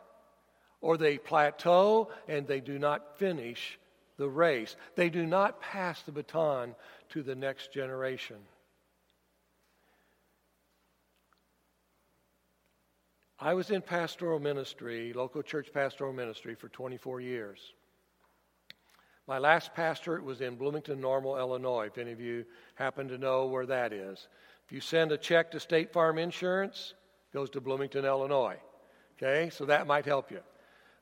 or 0.80 0.96
they 0.96 1.18
plateau 1.18 2.10
and 2.30 2.48
they 2.48 2.62
do 2.62 2.80
not 2.80 3.18
finish 3.18 3.78
the 4.18 4.30
race. 4.30 4.78
They 4.96 5.10
do 5.10 5.26
not 5.26 5.60
pass 5.60 6.02
the 6.04 6.14
baton 6.14 6.76
to 7.10 7.24
the 7.24 7.36
next 7.36 7.74
generation. 7.74 8.38
I 13.40 13.56
was 13.56 13.72
in 13.72 13.82
pastoral 13.82 14.40
ministry, 14.40 15.12
local 15.12 15.42
church 15.42 15.74
pastoral 15.74 16.14
ministry, 16.14 16.56
for 16.56 16.70
24 16.70 17.20
years. 17.20 17.60
My 19.28 19.38
last 19.38 19.74
pastorate 19.74 20.24
was 20.24 20.42
in 20.42 20.56
Bloomington 20.56 21.02
Normal, 21.02 21.38
Illinois, 21.38 21.88
if 21.88 21.98
any 21.98 22.12
of 22.12 22.22
you 22.22 22.46
happen 22.76 23.08
to 23.08 23.18
know 23.18 23.46
where 23.48 23.66
that 23.66 23.92
is. 23.94 24.28
If 24.66 24.72
you 24.72 24.82
send 24.82 25.12
a 25.12 25.18
check 25.18 25.52
to 25.52 25.60
State 25.60 25.92
Farm 25.92 26.18
Insurance, 26.18 26.94
it 27.32 27.38
goes 27.38 27.50
to 27.52 27.62
Bloomington, 27.62 28.06
Illinois. 28.06 28.58
Okay, 29.18 29.50
so 29.50 29.66
that 29.66 29.88
might 29.88 30.06
help 30.06 30.32
you. 30.32 30.40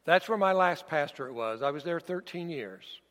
That's 0.05 0.27
where 0.27 0.37
my 0.37 0.53
last 0.53 0.87
pastorate 0.87 1.33
was. 1.33 1.61
I 1.61 1.71
was 1.71 1.83
there 1.83 1.99
13 1.99 2.49
years. 2.49 3.01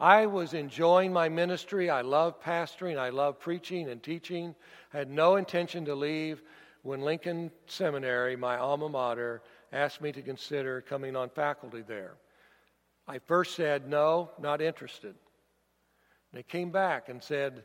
I 0.00 0.26
was 0.26 0.54
enjoying 0.54 1.12
my 1.12 1.28
ministry. 1.28 1.88
I 1.88 2.00
loved 2.00 2.42
pastoring. 2.42 2.98
I 2.98 3.10
loved 3.10 3.38
preaching 3.38 3.88
and 3.88 4.02
teaching. 4.02 4.54
I 4.92 4.98
had 4.98 5.10
no 5.10 5.36
intention 5.36 5.84
to 5.84 5.94
leave 5.94 6.42
when 6.82 7.02
Lincoln 7.02 7.52
Seminary, 7.66 8.34
my 8.34 8.56
alma 8.58 8.88
mater, 8.88 9.42
asked 9.72 10.00
me 10.00 10.10
to 10.12 10.22
consider 10.22 10.80
coming 10.80 11.14
on 11.14 11.28
faculty 11.30 11.82
there. 11.82 12.14
I 13.06 13.18
first 13.18 13.54
said, 13.54 13.88
no, 13.88 14.30
not 14.40 14.60
interested. 14.60 15.14
They 16.32 16.42
came 16.42 16.70
back 16.70 17.08
and 17.08 17.22
said, 17.22 17.64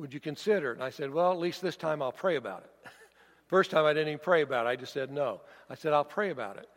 would 0.00 0.14
you 0.14 0.20
consider? 0.20 0.72
And 0.72 0.82
I 0.82 0.90
said, 0.90 1.12
well, 1.12 1.30
at 1.30 1.38
least 1.38 1.60
this 1.60 1.76
time 1.76 2.00
I'll 2.00 2.10
pray 2.10 2.36
about 2.36 2.64
it. 2.64 2.90
First 3.48 3.70
time 3.70 3.84
I 3.84 3.92
didn't 3.92 4.08
even 4.08 4.20
pray 4.20 4.40
about 4.40 4.66
it. 4.66 4.70
I 4.70 4.76
just 4.76 4.94
said 4.94 5.12
no. 5.12 5.42
I 5.68 5.74
said, 5.74 5.92
I'll 5.92 6.04
pray 6.04 6.30
about 6.30 6.56
it. 6.56 6.68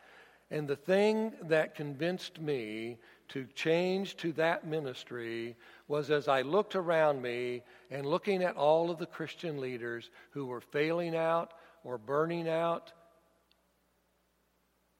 And 0.50 0.68
the 0.68 0.76
thing 0.76 1.32
that 1.44 1.74
convinced 1.74 2.38
me 2.38 2.98
to 3.28 3.46
change 3.54 4.16
to 4.18 4.32
that 4.32 4.66
ministry 4.66 5.56
was 5.88 6.10
as 6.10 6.28
I 6.28 6.42
looked 6.42 6.76
around 6.76 7.22
me 7.22 7.62
and 7.90 8.04
looking 8.04 8.42
at 8.42 8.56
all 8.56 8.90
of 8.90 8.98
the 8.98 9.06
Christian 9.06 9.58
leaders 9.58 10.10
who 10.30 10.44
were 10.44 10.60
failing 10.60 11.16
out 11.16 11.54
or 11.82 11.96
burning 11.96 12.46
out 12.46 12.92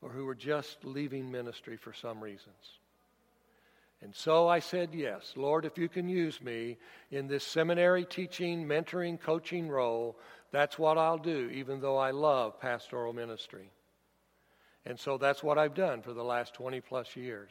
or 0.01 0.09
who 0.09 0.25
were 0.25 0.35
just 0.35 0.83
leaving 0.85 1.31
ministry 1.31 1.77
for 1.77 1.93
some 1.93 2.23
reasons. 2.23 2.79
And 4.05 4.15
so 4.15 4.49
I 4.49 4.59
said, 4.59 4.91
Yes, 4.93 5.33
Lord, 5.35 5.65
if 5.65 5.79
you 5.79 5.89
can 5.89 6.11
use 6.11 6.43
me 6.43 6.77
in 7.11 7.27
this 7.27 7.43
seminary 7.43 8.05
teaching, 8.05 8.67
mentoring, 8.67 9.19
coaching 9.19 9.67
role, 9.67 10.19
that's 10.53 10.79
what 10.79 10.99
I'll 10.99 11.19
do, 11.19 11.49
even 11.55 11.81
though 11.81 11.97
I 11.97 12.11
love 12.11 12.61
pastoral 12.61 13.15
ministry. 13.15 13.71
And 14.85 15.01
so 15.01 15.17
that's 15.17 15.43
what 15.43 15.57
I've 15.57 15.75
done 15.75 16.03
for 16.03 16.13
the 16.13 16.23
last 16.23 16.53
20 16.53 16.83
plus 16.83 17.17
years. 17.17 17.51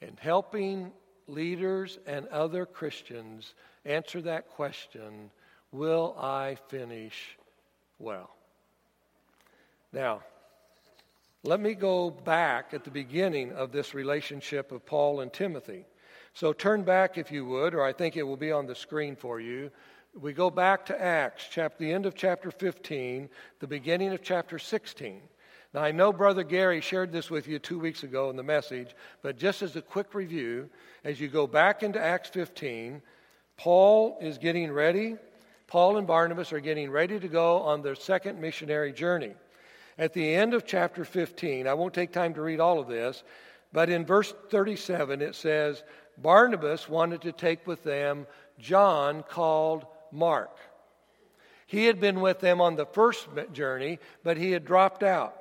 And 0.00 0.16
helping 0.20 0.92
leaders 1.26 1.98
and 2.06 2.28
other 2.28 2.66
Christians 2.66 3.54
answer 3.84 4.22
that 4.22 4.48
question 4.48 5.30
will 5.72 6.16
I 6.18 6.56
finish 6.68 7.36
well? 7.98 8.30
Now, 9.92 10.22
let 11.42 11.60
me 11.60 11.74
go 11.74 12.10
back 12.10 12.74
at 12.74 12.84
the 12.84 12.90
beginning 12.90 13.52
of 13.52 13.72
this 13.72 13.94
relationship 13.94 14.72
of 14.72 14.84
Paul 14.84 15.20
and 15.20 15.32
Timothy. 15.32 15.86
So 16.34 16.52
turn 16.52 16.82
back, 16.82 17.16
if 17.16 17.32
you 17.32 17.44
would, 17.46 17.74
or 17.74 17.82
I 17.82 17.92
think 17.92 18.16
it 18.16 18.22
will 18.22 18.36
be 18.36 18.52
on 18.52 18.66
the 18.66 18.74
screen 18.74 19.16
for 19.16 19.40
you, 19.40 19.70
we 20.18 20.32
go 20.32 20.50
back 20.50 20.84
to 20.86 21.00
Acts, 21.00 21.46
chapter, 21.50 21.76
the 21.78 21.92
end 21.92 22.04
of 22.04 22.14
chapter 22.14 22.50
15, 22.50 23.28
the 23.60 23.66
beginning 23.66 24.12
of 24.12 24.22
chapter 24.22 24.58
16. 24.58 25.22
Now, 25.72 25.82
I 25.82 25.92
know 25.92 26.12
Brother 26.12 26.42
Gary 26.42 26.80
shared 26.80 27.12
this 27.12 27.30
with 27.30 27.46
you 27.46 27.58
two 27.58 27.78
weeks 27.78 28.02
ago 28.02 28.28
in 28.28 28.36
the 28.36 28.42
message, 28.42 28.94
but 29.22 29.38
just 29.38 29.62
as 29.62 29.76
a 29.76 29.82
quick 29.82 30.14
review, 30.14 30.68
as 31.04 31.20
you 31.20 31.28
go 31.28 31.46
back 31.46 31.82
into 31.82 32.00
Acts 32.00 32.28
15, 32.30 33.00
Paul 33.56 34.18
is 34.20 34.36
getting 34.36 34.72
ready. 34.72 35.16
Paul 35.68 35.96
and 35.96 36.06
Barnabas 36.06 36.52
are 36.52 36.60
getting 36.60 36.90
ready 36.90 37.20
to 37.20 37.28
go 37.28 37.60
on 37.60 37.82
their 37.82 37.94
second 37.94 38.40
missionary 38.40 38.92
journey. 38.92 39.34
At 40.00 40.14
the 40.14 40.34
end 40.34 40.54
of 40.54 40.64
chapter 40.64 41.04
15, 41.04 41.68
I 41.68 41.74
won't 41.74 41.92
take 41.92 42.10
time 42.10 42.32
to 42.32 42.40
read 42.40 42.58
all 42.58 42.80
of 42.80 42.88
this, 42.88 43.22
but 43.70 43.90
in 43.90 44.06
verse 44.06 44.32
37 44.48 45.20
it 45.20 45.34
says, 45.34 45.84
Barnabas 46.16 46.88
wanted 46.88 47.20
to 47.20 47.32
take 47.32 47.66
with 47.66 47.84
them 47.84 48.26
John 48.58 49.22
called 49.22 49.84
Mark. 50.10 50.56
He 51.66 51.84
had 51.84 52.00
been 52.00 52.22
with 52.22 52.40
them 52.40 52.62
on 52.62 52.76
the 52.76 52.86
first 52.86 53.28
journey, 53.52 53.98
but 54.24 54.38
he 54.38 54.52
had 54.52 54.64
dropped 54.64 55.02
out. 55.02 55.36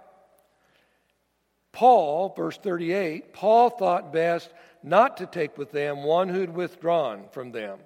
Paul, 1.72 2.34
verse 2.36 2.58
38, 2.58 3.32
Paul 3.32 3.70
thought 3.70 4.12
best 4.12 4.52
not 4.84 5.16
to 5.18 5.26
take 5.26 5.58
with 5.58 5.72
them 5.72 6.04
one 6.04 6.28
who 6.28 6.42
had 6.42 6.54
withdrawn 6.54 7.30
from 7.32 7.54
them. 7.54 7.80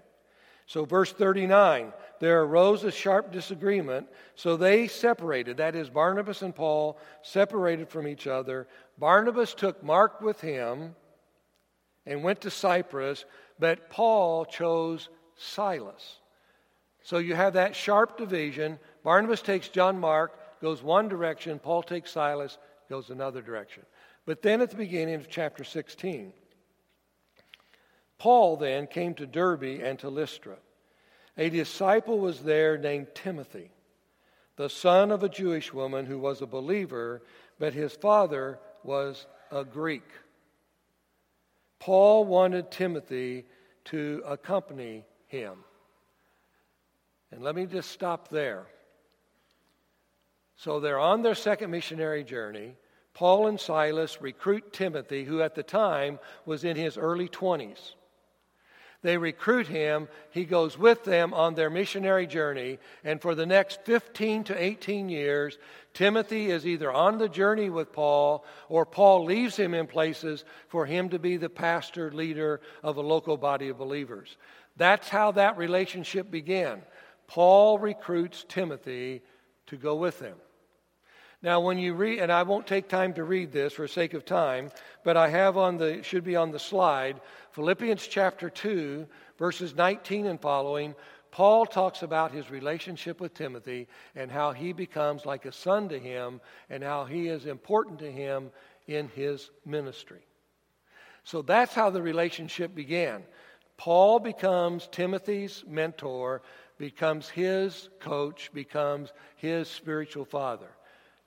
So, 0.74 0.86
verse 0.86 1.12
39, 1.12 1.94
there 2.20 2.42
arose 2.42 2.84
a 2.84 2.90
sharp 2.90 3.32
disagreement, 3.32 4.08
so 4.34 4.58
they 4.58 4.88
separated. 4.88 5.58
That 5.58 5.76
is, 5.76 5.88
Barnabas 5.88 6.42
and 6.42 6.56
Paul 6.56 6.98
separated 7.22 7.90
from 7.90 8.08
each 8.08 8.26
other. 8.26 8.68
Barnabas 8.98 9.54
took 9.54 9.84
Mark 9.84 10.20
with 10.20 10.42
him 10.42 10.96
and 12.08 12.24
went 12.24 12.42
to 12.42 12.50
Cyprus, 12.50 13.26
but 13.60 13.92
Paul 13.92 14.46
chose 14.46 15.10
Silas. 15.36 16.18
So 17.04 17.20
you 17.20 17.36
have 17.36 17.54
that 17.54 17.76
sharp 17.76 18.18
division. 18.18 18.80
Barnabas 19.04 19.44
takes 19.44 19.68
John 19.68 20.00
Mark, 20.00 20.60
goes 20.60 20.82
one 20.82 21.08
direction. 21.08 21.60
Paul 21.60 21.84
takes 21.84 22.10
Silas, 22.10 22.58
goes 22.90 23.12
another 23.12 23.44
direction. 23.44 23.84
But 24.26 24.42
then 24.42 24.60
at 24.60 24.72
the 24.72 24.78
beginning 24.78 25.14
of 25.14 25.30
chapter 25.30 25.64
16, 25.64 26.34
Paul 28.24 28.56
then 28.56 28.88
came 28.88 29.16
to 29.16 29.26
Derbe 29.26 29.82
and 29.84 30.00
to 30.00 30.08
Lystra. 30.08 30.56
A 31.38 31.50
disciple 31.50 32.20
was 32.22 32.40
there 32.40 32.78
named 32.78 33.08
Timothy, 33.14 33.70
the 34.56 34.70
son 34.70 35.12
of 35.12 35.24
a 35.24 35.28
Jewish 35.28 35.74
woman 35.74 36.06
who 36.06 36.18
was 36.18 36.42
a 36.42 36.46
believer, 36.46 37.22
but 37.60 37.74
his 37.74 37.92
father 37.92 38.60
was 38.82 39.28
a 39.52 39.66
Greek. 39.66 40.10
Paul 41.80 42.24
wanted 42.24 42.72
Timothy 42.72 43.44
to 43.92 44.24
accompany 44.26 45.04
him. 45.28 45.58
And 47.30 47.44
let 47.44 47.56
me 47.56 47.66
just 47.66 47.92
stop 47.92 48.30
there. 48.30 48.68
So 50.56 50.80
they're 50.80 50.98
on 50.98 51.24
their 51.24 51.36
second 51.36 51.72
missionary 51.72 52.24
journey. 52.24 52.78
Paul 53.14 53.48
and 53.48 53.60
Silas 53.60 54.22
recruit 54.22 54.72
Timothy, 54.72 55.26
who 55.26 55.42
at 55.42 55.56
the 55.56 55.64
time 55.64 56.20
was 56.46 56.64
in 56.64 56.78
his 56.78 56.98
early 56.98 57.28
20s. 57.28 57.96
They 59.04 59.18
recruit 59.18 59.68
him. 59.68 60.08
He 60.32 60.46
goes 60.46 60.78
with 60.78 61.04
them 61.04 61.34
on 61.34 61.54
their 61.54 61.70
missionary 61.70 62.26
journey. 62.26 62.80
And 63.04 63.22
for 63.22 63.36
the 63.36 63.46
next 63.46 63.82
15 63.84 64.46
to 64.46 64.64
18 64.64 65.10
years, 65.10 65.58
Timothy 65.94 66.50
is 66.50 66.66
either 66.66 66.92
on 66.92 67.18
the 67.18 67.30
journey 67.30 67.70
with 67.70 67.92
Paul 67.92 68.46
or 68.70 68.86
Paul 68.86 69.26
leaves 69.26 69.58
him 69.58 69.74
in 69.74 69.88
places 69.88 70.46
for 70.70 70.86
him 70.86 71.10
to 71.10 71.20
be 71.20 71.36
the 71.36 71.50
pastor 71.50 72.12
leader 72.12 72.62
of 72.82 72.98
a 72.98 73.02
local 73.02 73.38
body 73.38 73.68
of 73.68 73.78
believers. 73.78 74.38
That's 74.78 75.10
how 75.10 75.34
that 75.34 75.58
relationship 75.58 76.32
began. 76.32 76.82
Paul 77.28 77.80
recruits 77.80 78.46
Timothy 78.48 79.22
to 79.68 79.76
go 79.76 79.96
with 79.96 80.20
him. 80.20 80.36
Now, 81.44 81.60
when 81.60 81.78
you 81.78 81.94
read, 81.94 82.20
and 82.20 82.32
I 82.32 82.44
won't 82.44 82.66
take 82.66 82.88
time 82.88 83.14
to 83.16 83.26
read 83.26 83.52
this 83.52 83.74
for 83.74 83.86
sake 83.86 84.14
of 84.14 84.24
time, 84.24 84.72
but 85.04 85.18
I 85.18 85.28
have 85.28 85.58
on 85.58 85.78
the, 85.78 86.02
should 86.02 86.24
be 86.24 86.38
on 86.38 86.52
the 86.52 86.60
slide, 86.60 87.20
Philippians 87.52 88.08
chapter 88.08 88.50
2, 88.50 89.06
verses 89.38 89.76
19 89.76 90.26
and 90.28 90.40
following. 90.40 90.96
Paul 91.32 91.66
talks 91.66 92.02
about 92.02 92.32
his 92.32 92.50
relationship 92.50 93.20
with 93.20 93.34
Timothy 93.34 93.90
and 94.16 94.32
how 94.32 94.54
he 94.54 94.72
becomes 94.72 95.26
like 95.26 95.44
a 95.44 95.52
son 95.52 95.90
to 95.90 96.00
him 96.00 96.40
and 96.70 96.82
how 96.82 97.04
he 97.04 97.28
is 97.28 97.46
important 97.46 98.00
to 98.00 98.10
him 98.10 98.50
in 98.88 99.10
his 99.10 99.50
ministry. 99.66 100.26
So 101.26 101.42
that's 101.42 101.74
how 101.74 101.90
the 101.90 102.02
relationship 102.02 102.74
began. 102.74 103.22
Paul 103.76 104.20
becomes 104.20 104.88
Timothy's 104.94 105.66
mentor, 105.68 106.42
becomes 106.78 107.28
his 107.28 107.90
coach, 108.00 108.50
becomes 108.54 109.12
his 109.36 109.68
spiritual 109.68 110.24
father 110.24 110.70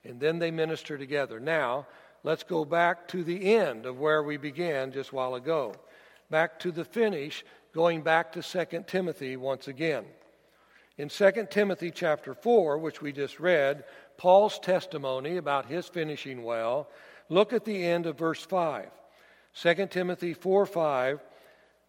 and 0.06 0.20
then 0.20 0.38
they 0.38 0.50
minister 0.50 0.96
together. 0.96 1.40
Now, 1.40 1.86
let's 2.22 2.42
go 2.42 2.64
back 2.64 3.08
to 3.08 3.22
the 3.24 3.54
end 3.56 3.86
of 3.86 3.98
where 3.98 4.22
we 4.22 4.36
began 4.36 4.92
just 4.92 5.10
a 5.10 5.14
while 5.14 5.34
ago. 5.34 5.74
Back 6.30 6.58
to 6.60 6.72
the 6.72 6.84
finish, 6.84 7.44
going 7.72 8.02
back 8.02 8.32
to 8.32 8.42
2 8.42 8.84
Timothy 8.86 9.36
once 9.36 9.68
again. 9.68 10.04
In 10.98 11.08
2 11.08 11.48
Timothy 11.50 11.90
chapter 11.90 12.34
4, 12.34 12.78
which 12.78 13.02
we 13.02 13.12
just 13.12 13.38
read, 13.38 13.84
Paul's 14.16 14.58
testimony 14.58 15.36
about 15.36 15.66
his 15.66 15.86
finishing 15.86 16.42
well, 16.42 16.88
look 17.28 17.52
at 17.52 17.64
the 17.64 17.84
end 17.84 18.06
of 18.06 18.18
verse 18.18 18.42
5. 18.42 18.88
2 19.60 19.86
Timothy 19.86 20.32
4 20.32 20.66
5, 20.66 21.20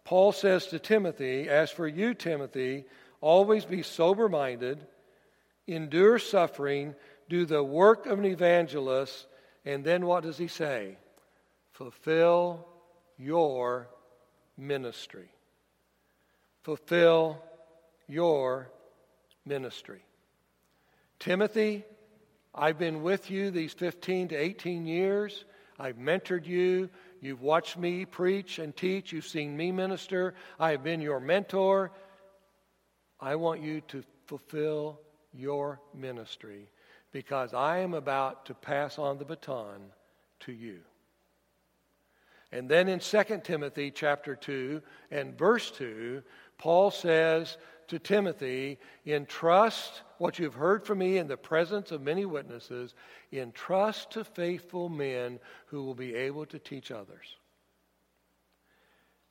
Paul 0.04 0.32
says 0.32 0.66
to 0.66 0.78
Timothy, 0.78 1.48
As 1.48 1.70
for 1.70 1.86
you, 1.86 2.14
Timothy, 2.14 2.84
always 3.20 3.64
be 3.64 3.82
sober 3.82 4.28
minded, 4.28 4.86
endure 5.66 6.18
suffering, 6.18 6.94
do 7.28 7.44
the 7.44 7.62
work 7.62 8.06
of 8.06 8.18
an 8.18 8.24
evangelist, 8.24 9.26
and 9.64 9.84
then 9.84 10.06
what 10.06 10.22
does 10.22 10.38
he 10.38 10.48
say? 10.48 10.96
Fulfill 11.72 12.66
your 13.18 13.88
ministry. 14.56 15.28
Fulfill 16.62 17.42
your 18.06 18.70
ministry. 19.44 20.02
Timothy, 21.18 21.84
I've 22.54 22.78
been 22.78 23.02
with 23.02 23.30
you 23.30 23.50
these 23.50 23.72
15 23.74 24.28
to 24.28 24.36
18 24.36 24.86
years. 24.86 25.44
I've 25.78 25.96
mentored 25.96 26.46
you. 26.46 26.88
You've 27.20 27.42
watched 27.42 27.76
me 27.76 28.04
preach 28.04 28.58
and 28.58 28.74
teach. 28.74 29.12
You've 29.12 29.26
seen 29.26 29.56
me 29.56 29.70
minister. 29.70 30.34
I 30.58 30.70
have 30.72 30.82
been 30.82 31.00
your 31.00 31.20
mentor. 31.20 31.92
I 33.20 33.36
want 33.36 33.60
you 33.60 33.80
to 33.88 34.02
fulfill 34.26 35.00
your 35.32 35.80
ministry 35.94 36.68
because 37.12 37.54
I 37.54 37.78
am 37.78 37.94
about 37.94 38.46
to 38.46 38.54
pass 38.54 38.98
on 38.98 39.18
the 39.18 39.24
baton 39.24 39.80
to 40.40 40.52
you. 40.52 40.80
And 42.52 42.68
then 42.68 42.88
in 42.88 42.98
2 42.98 43.22
Timothy 43.44 43.90
chapter 43.90 44.34
2 44.34 44.80
and 45.10 45.36
verse 45.36 45.70
2, 45.70 46.22
Paul 46.56 46.90
says 46.90 47.58
to 47.88 47.98
Timothy, 47.98 48.78
entrust 49.06 50.02
what 50.18 50.38
you've 50.38 50.54
heard 50.54 50.84
from 50.84 50.98
me 50.98 51.18
in 51.18 51.26
the 51.26 51.36
presence 51.36 51.90
of 51.90 52.02
many 52.02 52.24
witnesses, 52.24 52.94
entrust 53.32 54.10
to 54.12 54.24
faithful 54.24 54.88
men 54.88 55.38
who 55.66 55.82
will 55.84 55.94
be 55.94 56.14
able 56.14 56.46
to 56.46 56.58
teach 56.58 56.90
others. 56.90 57.36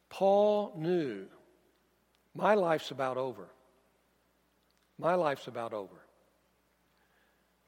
Paul 0.10 0.74
knew 0.78 1.26
my 2.34 2.54
life's 2.54 2.92
about 2.92 3.18
over. 3.18 3.48
My 5.00 5.16
life's 5.16 5.48
about 5.48 5.74
over. 5.74 6.07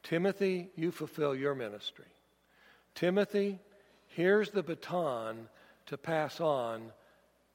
Timothy, 0.04 0.70
you 0.76 0.92
fulfill 0.92 1.36
your 1.36 1.56
ministry. 1.56 2.06
Timothy, 2.96 3.60
here's 4.08 4.50
the 4.52 4.64
baton 4.64 5.48
to 5.88 5.98
pass 5.98 6.40
on 6.40 6.92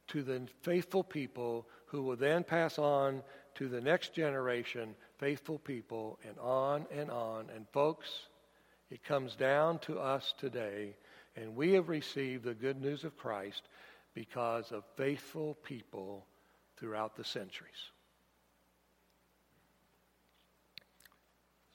to 0.09 0.23
the 0.23 0.43
faithful 0.63 1.03
people 1.03 1.67
who 1.87 2.03
will 2.03 2.17
then 2.17 2.45
pass 2.45 2.79
on 2.79 3.23
to 3.55 3.69
the 3.69 3.81
next 3.81 4.15
generation, 4.15 4.95
faithful 5.19 5.59
people, 5.59 6.19
and 6.27 6.39
on 6.39 6.87
and 6.93 7.11
on. 7.11 7.47
And 7.55 7.67
folks, 7.73 8.09
it 8.91 9.05
comes 9.05 9.37
down 9.37 9.79
to 9.81 9.99
us 9.99 10.35
today, 10.39 10.97
and 11.37 11.57
we 11.57 11.73
have 11.73 11.89
received 11.89 12.45
the 12.45 12.55
good 12.55 12.81
news 12.81 13.05
of 13.05 13.17
Christ 13.17 13.63
because 14.15 14.73
of 14.73 14.85
faithful 14.97 15.55
people 15.65 16.27
throughout 16.77 17.17
the 17.17 17.25
centuries. 17.25 17.91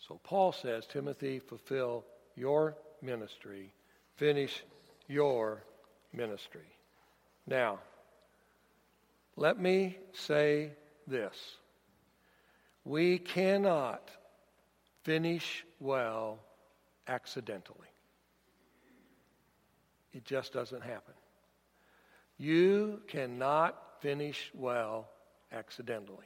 So 0.10 0.20
Paul 0.24 0.52
says, 0.52 0.88
Timothy, 0.88 1.38
fulfill 1.38 2.04
your 2.36 2.76
ministry, 3.00 3.72
finish 4.16 4.64
your 5.08 5.62
ministry. 6.12 6.66
Now, 7.46 7.78
let 9.36 9.60
me 9.60 9.98
say 10.14 10.72
this 11.06 11.36
we 12.86 13.20
cannot 13.20 14.10
finish 15.04 15.64
well 15.80 16.40
accidentally. 17.08 17.88
It 20.12 20.26
just 20.26 20.54
doesn't 20.54 20.82
happen. 20.82 21.14
You 22.40 23.02
cannot 23.08 23.78
finish 24.02 24.50
well 24.56 25.08
accidentally. 25.52 26.26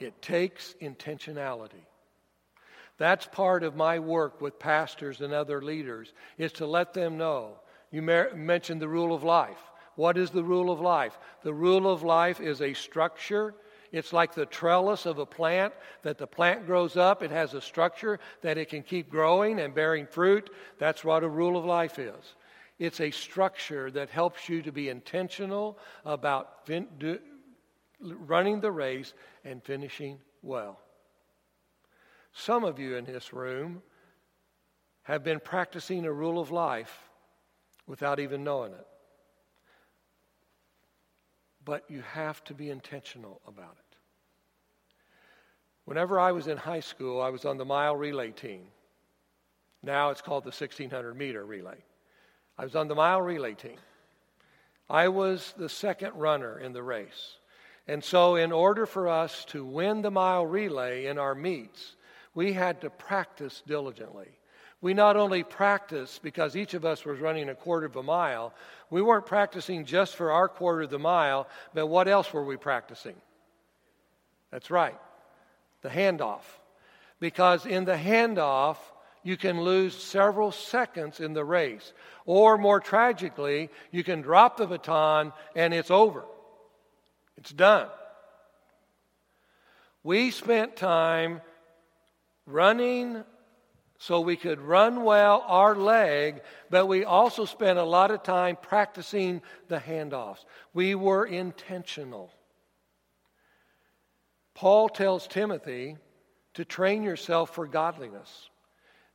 It 0.00 0.20
takes 0.20 0.74
intentionality. 0.82 1.84
That's 2.96 3.26
part 3.26 3.64
of 3.64 3.74
my 3.76 3.98
work 3.98 4.40
with 4.40 4.58
pastors 4.58 5.20
and 5.20 5.32
other 5.32 5.60
leaders 5.60 6.12
is 6.38 6.52
to 6.52 6.66
let 6.66 6.94
them 6.94 7.18
know. 7.18 7.56
You 7.90 8.02
mentioned 8.02 8.80
the 8.80 8.88
rule 8.88 9.14
of 9.14 9.24
life. 9.24 9.58
What 9.96 10.16
is 10.16 10.30
the 10.30 10.44
rule 10.44 10.70
of 10.70 10.80
life? 10.80 11.18
The 11.42 11.54
rule 11.54 11.90
of 11.90 12.02
life 12.02 12.40
is 12.40 12.60
a 12.60 12.74
structure. 12.74 13.54
It's 13.92 14.12
like 14.12 14.34
the 14.34 14.46
trellis 14.46 15.06
of 15.06 15.18
a 15.18 15.26
plant 15.26 15.72
that 16.02 16.18
the 16.18 16.26
plant 16.26 16.66
grows 16.66 16.96
up. 16.96 17.22
It 17.22 17.30
has 17.30 17.54
a 17.54 17.60
structure 17.60 18.18
that 18.42 18.58
it 18.58 18.68
can 18.68 18.82
keep 18.82 19.08
growing 19.08 19.60
and 19.60 19.72
bearing 19.74 20.06
fruit. 20.06 20.50
That's 20.78 21.04
what 21.04 21.22
a 21.22 21.28
rule 21.28 21.56
of 21.56 21.64
life 21.64 21.98
is. 21.98 22.34
It's 22.80 23.00
a 23.00 23.12
structure 23.12 23.90
that 23.92 24.10
helps 24.10 24.48
you 24.48 24.62
to 24.62 24.72
be 24.72 24.88
intentional 24.88 25.78
about 26.04 26.66
fin- 26.66 26.88
do, 26.98 27.20
running 28.00 28.60
the 28.60 28.72
race 28.72 29.14
and 29.44 29.62
finishing 29.62 30.18
well. 30.42 30.80
Some 32.34 32.64
of 32.64 32.78
you 32.78 32.96
in 32.96 33.04
this 33.04 33.32
room 33.32 33.82
have 35.04 35.22
been 35.22 35.40
practicing 35.40 36.04
a 36.04 36.12
rule 36.12 36.40
of 36.40 36.50
life 36.50 36.98
without 37.86 38.18
even 38.18 38.42
knowing 38.42 38.72
it. 38.72 38.86
But 41.64 41.84
you 41.88 42.02
have 42.02 42.42
to 42.44 42.54
be 42.54 42.70
intentional 42.70 43.40
about 43.46 43.76
it. 43.78 43.96
Whenever 45.84 46.18
I 46.18 46.32
was 46.32 46.46
in 46.48 46.56
high 46.56 46.80
school, 46.80 47.22
I 47.22 47.28
was 47.28 47.44
on 47.44 47.56
the 47.56 47.64
mile 47.64 47.94
relay 47.94 48.32
team. 48.32 48.66
Now 49.82 50.10
it's 50.10 50.22
called 50.22 50.44
the 50.44 50.48
1600 50.48 51.14
meter 51.14 51.44
relay. 51.44 51.78
I 52.58 52.64
was 52.64 52.74
on 52.74 52.88
the 52.88 52.94
mile 52.94 53.20
relay 53.20 53.54
team. 53.54 53.76
I 54.88 55.08
was 55.08 55.54
the 55.56 55.68
second 55.68 56.14
runner 56.14 56.58
in 56.58 56.72
the 56.72 56.82
race. 56.82 57.36
And 57.86 58.02
so, 58.02 58.36
in 58.36 58.50
order 58.50 58.86
for 58.86 59.08
us 59.08 59.44
to 59.46 59.64
win 59.64 60.00
the 60.00 60.10
mile 60.10 60.46
relay 60.46 61.04
in 61.06 61.18
our 61.18 61.34
meets, 61.34 61.96
we 62.34 62.52
had 62.52 62.80
to 62.80 62.90
practice 62.90 63.62
diligently. 63.66 64.28
We 64.80 64.92
not 64.92 65.16
only 65.16 65.44
practiced 65.44 66.22
because 66.22 66.56
each 66.56 66.74
of 66.74 66.84
us 66.84 67.04
was 67.04 67.18
running 67.18 67.48
a 67.48 67.54
quarter 67.54 67.86
of 67.86 67.96
a 67.96 68.02
mile, 68.02 68.52
we 68.90 69.00
weren't 69.00 69.24
practicing 69.24 69.84
just 69.84 70.14
for 70.14 70.30
our 70.30 70.48
quarter 70.48 70.82
of 70.82 70.90
the 70.90 70.98
mile, 70.98 71.48
but 71.72 71.86
what 71.86 72.06
else 72.06 72.32
were 72.32 72.44
we 72.44 72.56
practicing? 72.56 73.16
That's 74.50 74.70
right, 74.70 74.98
the 75.82 75.88
handoff. 75.88 76.42
Because 77.18 77.64
in 77.64 77.86
the 77.86 77.96
handoff, 77.96 78.76
you 79.22 79.38
can 79.38 79.62
lose 79.62 79.96
several 79.96 80.52
seconds 80.52 81.18
in 81.18 81.32
the 81.32 81.44
race. 81.44 81.94
Or 82.26 82.58
more 82.58 82.78
tragically, 82.78 83.70
you 83.90 84.04
can 84.04 84.20
drop 84.20 84.58
the 84.58 84.66
baton 84.66 85.32
and 85.56 85.72
it's 85.72 85.90
over. 85.90 86.24
It's 87.38 87.50
done. 87.50 87.88
We 90.02 90.30
spent 90.30 90.76
time 90.76 91.40
running 92.46 93.24
so 93.98 94.20
we 94.20 94.36
could 94.36 94.60
run 94.60 95.04
well 95.04 95.44
our 95.46 95.74
leg, 95.74 96.42
but 96.68 96.86
we 96.86 97.04
also 97.04 97.44
spent 97.44 97.78
a 97.78 97.84
lot 97.84 98.10
of 98.10 98.22
time 98.22 98.56
practicing 98.60 99.40
the 99.68 99.78
handoffs. 99.78 100.44
We 100.72 100.94
were 100.94 101.24
intentional. 101.24 102.32
Paul 104.54 104.88
tells 104.88 105.26
Timothy 105.26 105.96
to 106.54 106.64
train 106.64 107.02
yourself 107.02 107.54
for 107.54 107.66
godliness. 107.66 108.50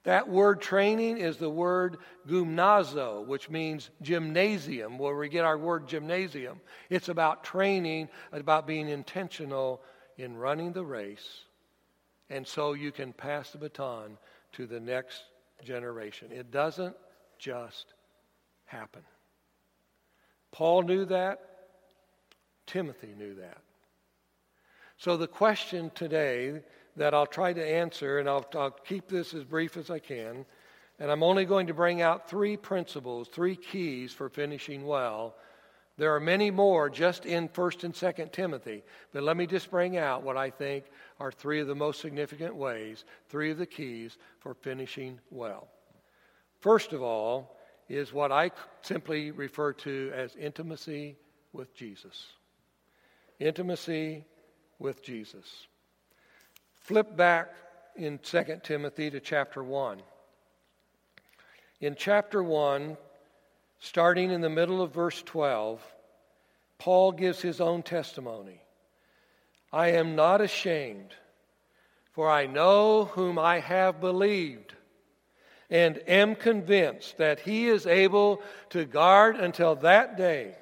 That 0.04 0.30
word 0.30 0.62
training 0.62 1.18
is 1.18 1.38
the 1.38 1.50
word 1.50 1.98
gymnazo, 2.28 3.26
which 3.26 3.50
means 3.50 3.90
gymnasium, 4.02 4.98
where 4.98 5.16
we 5.16 5.28
get 5.28 5.46
our 5.46 5.58
word 5.58 5.88
gymnasium. 5.88 6.62
It's 6.90 7.10
about 7.10 7.44
training, 7.44 8.10
about 8.32 8.66
being 8.66 8.88
intentional 8.88 9.82
in 10.18 10.38
running 10.38 10.72
the 10.72 10.86
race, 10.86 11.44
and 12.30 12.46
so 12.46 12.74
you 12.74 12.92
can 12.92 13.14
pass 13.14 13.52
the 13.52 13.58
baton 13.58 14.18
to 14.54 14.68
the 14.68 14.80
next 14.80 15.24
generation. 15.64 16.32
It 16.32 16.52
doesn't 16.52 16.96
just 17.38 17.94
happen. 18.66 19.02
Paul 20.52 20.84
knew 20.84 21.06
that. 21.06 21.40
Timothy 22.66 23.14
knew 23.18 23.36
that. 23.36 23.58
So, 24.98 25.18
the 25.18 25.28
question 25.28 25.92
today 25.96 26.62
that 26.98 27.14
I'll 27.14 27.26
try 27.26 27.54
to 27.54 27.66
answer, 27.66 28.20
and 28.20 28.28
I'll, 28.28 28.46
I'll, 28.54 28.72
keep 28.72 29.08
this 29.08 29.34
as 29.34 29.44
brief 29.44 29.78
as 29.78 29.90
I 29.90 30.00
can, 30.00 30.46
and 31.00 31.10
I'm 31.10 31.24
only 31.24 31.46
going 31.46 31.68
to 31.68 31.74
bring 31.74 32.02
out 32.02 32.30
three 32.30 32.58
principles, 32.58 33.30
three 33.30 33.56
keys 33.56 34.12
for 34.12 34.28
finishing 34.28 34.86
well. 34.86 35.36
There 36.00 36.16
are 36.16 36.22
many 36.22 36.50
more 36.50 36.90
just 36.90 37.26
in 37.26 37.50
1st 37.50 37.84
and 37.84 37.94
2nd 37.94 38.32
Timothy, 38.32 38.84
but 39.12 39.22
let 39.22 39.36
me 39.36 39.46
just 39.46 39.70
bring 39.70 39.98
out 39.98 40.24
what 40.24 40.38
I 40.38 40.50
think 40.50 40.86
are 41.20 41.30
three 41.30 41.60
of 41.60 41.68
the 41.68 41.76
most 41.76 42.00
significant 42.00 42.56
ways, 42.56 43.04
three 43.28 43.52
of 43.52 43.58
the 43.58 43.66
keys 43.66 44.18
for 44.40 44.54
finishing 44.54 45.20
well. 45.30 45.68
First 46.62 46.94
of 46.94 47.02
all, 47.02 47.58
is 47.90 48.14
what 48.14 48.32
I 48.32 48.52
simply 48.82 49.32
refer 49.32 49.74
to 49.74 50.14
as 50.16 50.38
intimacy 50.38 51.18
with 51.52 51.76
Jesus. 51.76 52.28
Intimacy 53.38 54.24
with 54.78 55.04
Jesus. 55.04 55.68
Flip 56.80 57.18
back 57.18 57.54
in 57.98 58.20
2 58.20 58.62
Timothy 58.64 59.10
to 59.10 59.20
chapter 59.20 59.66
1. 59.66 60.02
In 61.82 61.96
chapter 61.96 62.42
1, 62.42 62.96
starting 63.80 64.32
in 64.32 64.42
the 64.42 64.50
middle 64.50 64.82
of 64.82 64.94
verse 64.94 65.22
12, 65.24 65.82
Paul 66.78 67.12
gives 67.12 67.42
his 67.42 67.60
own 67.60 67.84
testimony. 67.84 68.62
I 69.72 69.90
am 69.90 70.16
not 70.16 70.42
ashamed, 70.42 71.14
for 72.12 72.30
I 72.30 72.46
know 72.48 73.06
whom 73.06 73.38
I 73.38 73.60
have 73.60 74.02
believed, 74.02 74.74
and 75.70 76.02
am 76.08 76.36
convinced 76.36 77.18
that 77.18 77.42
he 77.42 77.68
is 77.68 77.86
able 77.86 78.42
to 78.72 78.86
guard 78.86 79.36
until 79.36 79.76
that 79.76 80.18
day 80.18 80.56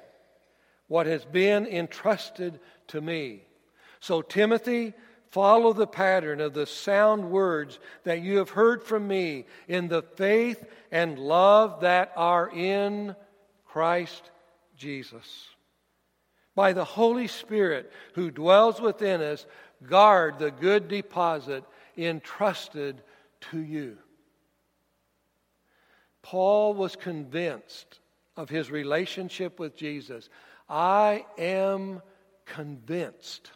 what 0.88 1.06
has 1.06 1.24
been 1.24 1.66
entrusted 1.66 2.60
to 2.88 3.00
me. 3.00 3.42
So, 4.00 4.22
Timothy, 4.22 4.94
follow 5.30 5.72
the 5.72 5.86
pattern 5.86 6.40
of 6.40 6.54
the 6.54 6.66
sound 6.66 7.30
words 7.30 7.78
that 8.04 8.22
you 8.22 8.38
have 8.38 8.50
heard 8.50 8.82
from 8.82 9.06
me 9.06 9.46
in 9.68 9.88
the 9.88 10.02
faith 10.02 10.64
and 10.90 11.18
love 11.18 11.80
that 11.80 12.12
are 12.16 12.50
in 12.50 13.14
Christ 13.66 14.30
Jesus 14.76 15.48
by 16.58 16.72
the 16.72 16.84
Holy 16.84 17.28
Spirit 17.28 17.92
who 18.14 18.32
dwells 18.32 18.80
within 18.80 19.20
us, 19.20 19.46
guard 19.86 20.40
the 20.40 20.50
good 20.50 20.88
deposit 20.88 21.62
entrusted 21.96 23.00
to 23.40 23.60
you. 23.60 23.96
Paul 26.22 26.74
was 26.74 26.96
convinced 26.96 28.00
of 28.36 28.48
his 28.48 28.72
relationship 28.72 29.60
with 29.60 29.76
Jesus. 29.76 30.28
I 30.68 31.24
am 31.38 32.02
convinced 32.44 33.52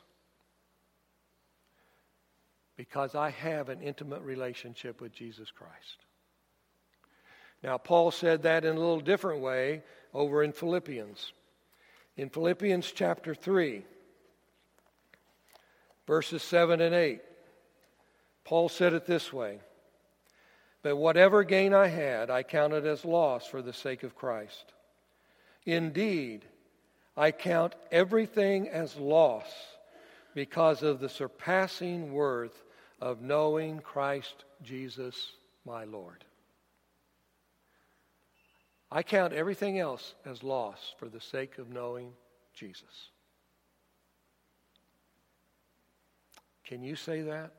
because 2.77 3.15
I 3.15 3.31
have 3.31 3.69
an 3.69 3.81
intimate 3.81 4.23
relationship 4.23 5.01
with 5.01 5.13
Jesus 5.13 5.51
Christ. 5.51 6.05
Now, 7.63 7.79
Paul 7.79 8.11
said 8.11 8.43
that 8.43 8.65
in 8.65 8.77
a 8.77 8.81
little 8.81 9.01
different 9.01 9.41
way 9.41 9.83
over 10.13 10.43
in 10.43 10.53
Philippians. 10.53 11.33
In 12.17 12.29
Philippians 12.29 12.91
chapter 12.91 13.35
3, 13.35 13.85
verses 16.07 16.43
7 16.43 16.81
and 16.81 16.95
8, 16.95 17.21
Paul 18.45 18.69
said 18.69 18.93
it 18.95 19.07
this 19.07 19.33
way 19.33 19.61
But 20.83 20.97
whatever 20.97 21.45
gain 21.45 21.73
I 21.73 21.87
had, 21.87 22.31
I 22.31 22.43
counted 22.43 22.87
as 22.87 23.05
loss 23.05 23.47
for 23.47 23.63
the 23.63 23.73
sake 23.73 24.03
of 24.03 24.17
Christ. 24.17 24.73
Indeed, 25.65 26.45
I 27.17 27.31
count 27.31 27.75
everything 27.93 28.69
as 28.69 28.97
loss 28.97 29.47
because 30.35 30.83
of 30.83 31.01
the 31.01 31.09
surpassing 31.09 32.13
worth 32.13 32.63
of 33.01 33.21
knowing 33.21 33.81
Christ 33.81 34.45
Jesus 34.63 35.33
my 35.67 35.85
Lord. 35.85 36.25
I 38.91 39.03
count 39.03 39.33
everything 39.33 39.79
else 39.79 40.15
as 40.25 40.43
loss 40.43 40.95
for 40.99 41.09
the 41.09 41.21
sake 41.21 41.59
of 41.59 41.71
knowing 41.71 42.13
Jesus. 42.55 43.11
Can 46.65 46.83
you 46.83 46.97
say 46.97 47.23
that? 47.23 47.53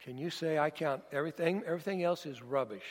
Can 0.00 0.18
you 0.18 0.30
say, 0.30 0.58
I 0.58 0.70
count 0.70 1.02
everything, 1.12 1.62
everything 1.66 2.02
else 2.02 2.26
is 2.26 2.42
rubbish? 2.42 2.82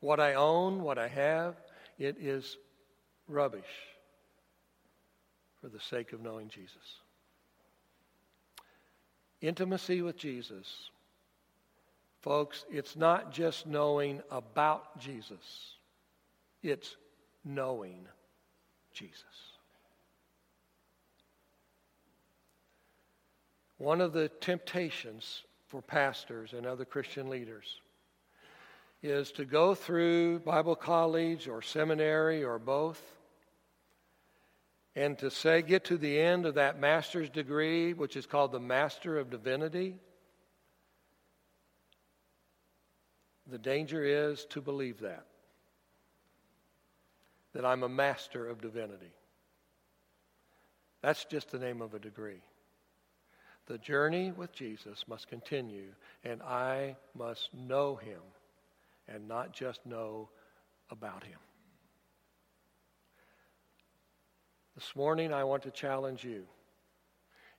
What 0.00 0.20
I 0.20 0.34
own, 0.34 0.82
what 0.82 0.98
I 0.98 1.08
have, 1.08 1.56
it 1.98 2.16
is 2.18 2.56
rubbish 3.28 3.66
for 5.60 5.68
the 5.68 5.80
sake 5.80 6.12
of 6.12 6.20
knowing 6.20 6.48
Jesus. 6.48 7.00
Intimacy 9.40 10.02
with 10.02 10.16
Jesus 10.16 10.90
Folks, 12.20 12.66
it's 12.70 12.96
not 12.96 13.32
just 13.32 13.66
knowing 13.66 14.20
about 14.30 14.98
Jesus, 14.98 15.74
it's 16.62 16.96
knowing 17.44 18.06
Jesus. 18.92 19.24
One 23.78 24.02
of 24.02 24.12
the 24.12 24.28
temptations 24.28 25.44
for 25.68 25.80
pastors 25.80 26.52
and 26.52 26.66
other 26.66 26.84
Christian 26.84 27.30
leaders 27.30 27.80
is 29.02 29.32
to 29.32 29.46
go 29.46 29.74
through 29.74 30.40
Bible 30.40 30.76
college 30.76 31.48
or 31.48 31.62
seminary 31.62 32.44
or 32.44 32.58
both 32.58 33.00
and 34.96 35.18
to 35.18 35.30
say, 35.30 35.62
get 35.62 35.84
to 35.84 35.96
the 35.96 36.18
end 36.18 36.46
of 36.46 36.54
that 36.54 36.80
master's 36.80 37.30
degree, 37.30 37.92
which 37.92 38.16
is 38.16 38.26
called 38.26 38.52
the 38.52 38.60
Master 38.60 39.18
of 39.18 39.30
Divinity 39.30 39.94
The 43.50 43.58
danger 43.58 44.04
is 44.04 44.44
to 44.50 44.60
believe 44.60 45.00
that, 45.00 45.26
that 47.52 47.64
I'm 47.64 47.82
a 47.82 47.88
master 47.88 48.48
of 48.48 48.60
divinity. 48.60 49.12
That's 51.02 51.24
just 51.24 51.50
the 51.50 51.58
name 51.58 51.82
of 51.82 51.94
a 51.94 51.98
degree. 51.98 52.42
The 53.66 53.78
journey 53.78 54.30
with 54.30 54.52
Jesus 54.52 55.04
must 55.08 55.26
continue, 55.26 55.92
and 56.22 56.42
I 56.42 56.96
must 57.14 57.52
know 57.52 57.96
him 57.96 58.20
and 59.08 59.26
not 59.26 59.52
just 59.52 59.84
know 59.84 60.28
about 60.90 61.24
him. 61.24 61.38
This 64.74 64.94
morning, 64.94 65.32
I 65.32 65.44
want 65.44 65.62
to 65.64 65.70
challenge 65.70 66.24
you 66.24 66.44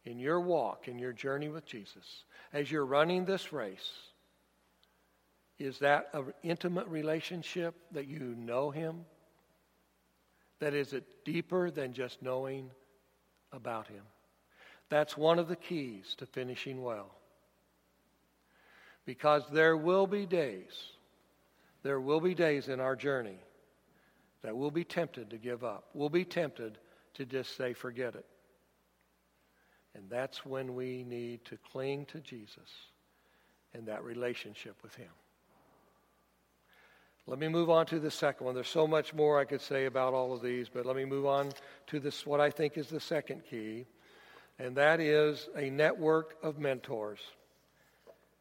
in 0.05 0.19
your 0.19 0.39
walk, 0.39 0.87
in 0.87 0.97
your 0.97 1.13
journey 1.13 1.49
with 1.49 1.65
Jesus, 1.65 2.25
as 2.53 2.71
you're 2.71 2.85
running 2.85 3.25
this 3.25 3.53
race 3.53 3.91
is 5.61 5.79
that 5.79 6.09
an 6.13 6.33
intimate 6.43 6.87
relationship 6.87 7.75
that 7.91 8.07
you 8.07 8.19
know 8.19 8.71
Him? 8.71 9.05
That 10.59 10.73
is 10.73 10.93
it 10.93 11.23
deeper 11.23 11.69
than 11.69 11.93
just 11.93 12.21
knowing 12.21 12.71
about 13.51 13.87
Him? 13.87 14.03
That's 14.89 15.15
one 15.15 15.39
of 15.39 15.47
the 15.47 15.55
keys 15.55 16.15
to 16.17 16.25
finishing 16.25 16.81
well. 16.81 17.11
Because 19.05 19.43
there 19.51 19.77
will 19.77 20.07
be 20.07 20.25
days, 20.25 20.71
there 21.83 21.99
will 21.99 22.21
be 22.21 22.33
days 22.33 22.67
in 22.67 22.79
our 22.79 22.95
journey 22.95 23.39
that 24.41 24.55
we'll 24.55 24.71
be 24.71 24.83
tempted 24.83 25.29
to 25.29 25.37
give 25.37 25.63
up. 25.63 25.85
We'll 25.93 26.09
be 26.09 26.25
tempted 26.25 26.79
to 27.15 27.25
just 27.25 27.55
say, 27.57 27.73
forget 27.73 28.15
it. 28.15 28.25
And 29.95 30.09
that's 30.09 30.45
when 30.45 30.75
we 30.75 31.03
need 31.03 31.43
to 31.45 31.57
cling 31.71 32.05
to 32.05 32.19
Jesus 32.19 32.69
and 33.73 33.87
that 33.87 34.03
relationship 34.03 34.75
with 34.83 34.95
Him. 34.95 35.09
Let 37.27 37.39
me 37.39 37.47
move 37.47 37.69
on 37.69 37.85
to 37.87 37.99
the 37.99 38.11
second 38.11 38.45
one. 38.45 38.55
There's 38.55 38.67
so 38.67 38.87
much 38.87 39.13
more 39.13 39.39
I 39.39 39.45
could 39.45 39.61
say 39.61 39.85
about 39.85 40.13
all 40.13 40.33
of 40.33 40.41
these, 40.41 40.69
but 40.69 40.85
let 40.85 40.95
me 40.95 41.05
move 41.05 41.25
on 41.25 41.51
to 41.87 41.99
this 41.99 42.25
what 42.25 42.39
I 42.39 42.49
think 42.49 42.77
is 42.77 42.87
the 42.87 42.99
second 42.99 43.43
key, 43.49 43.85
and 44.57 44.75
that 44.75 44.99
is 44.99 45.47
a 45.55 45.69
network 45.69 46.35
of 46.41 46.57
mentors. 46.57 47.19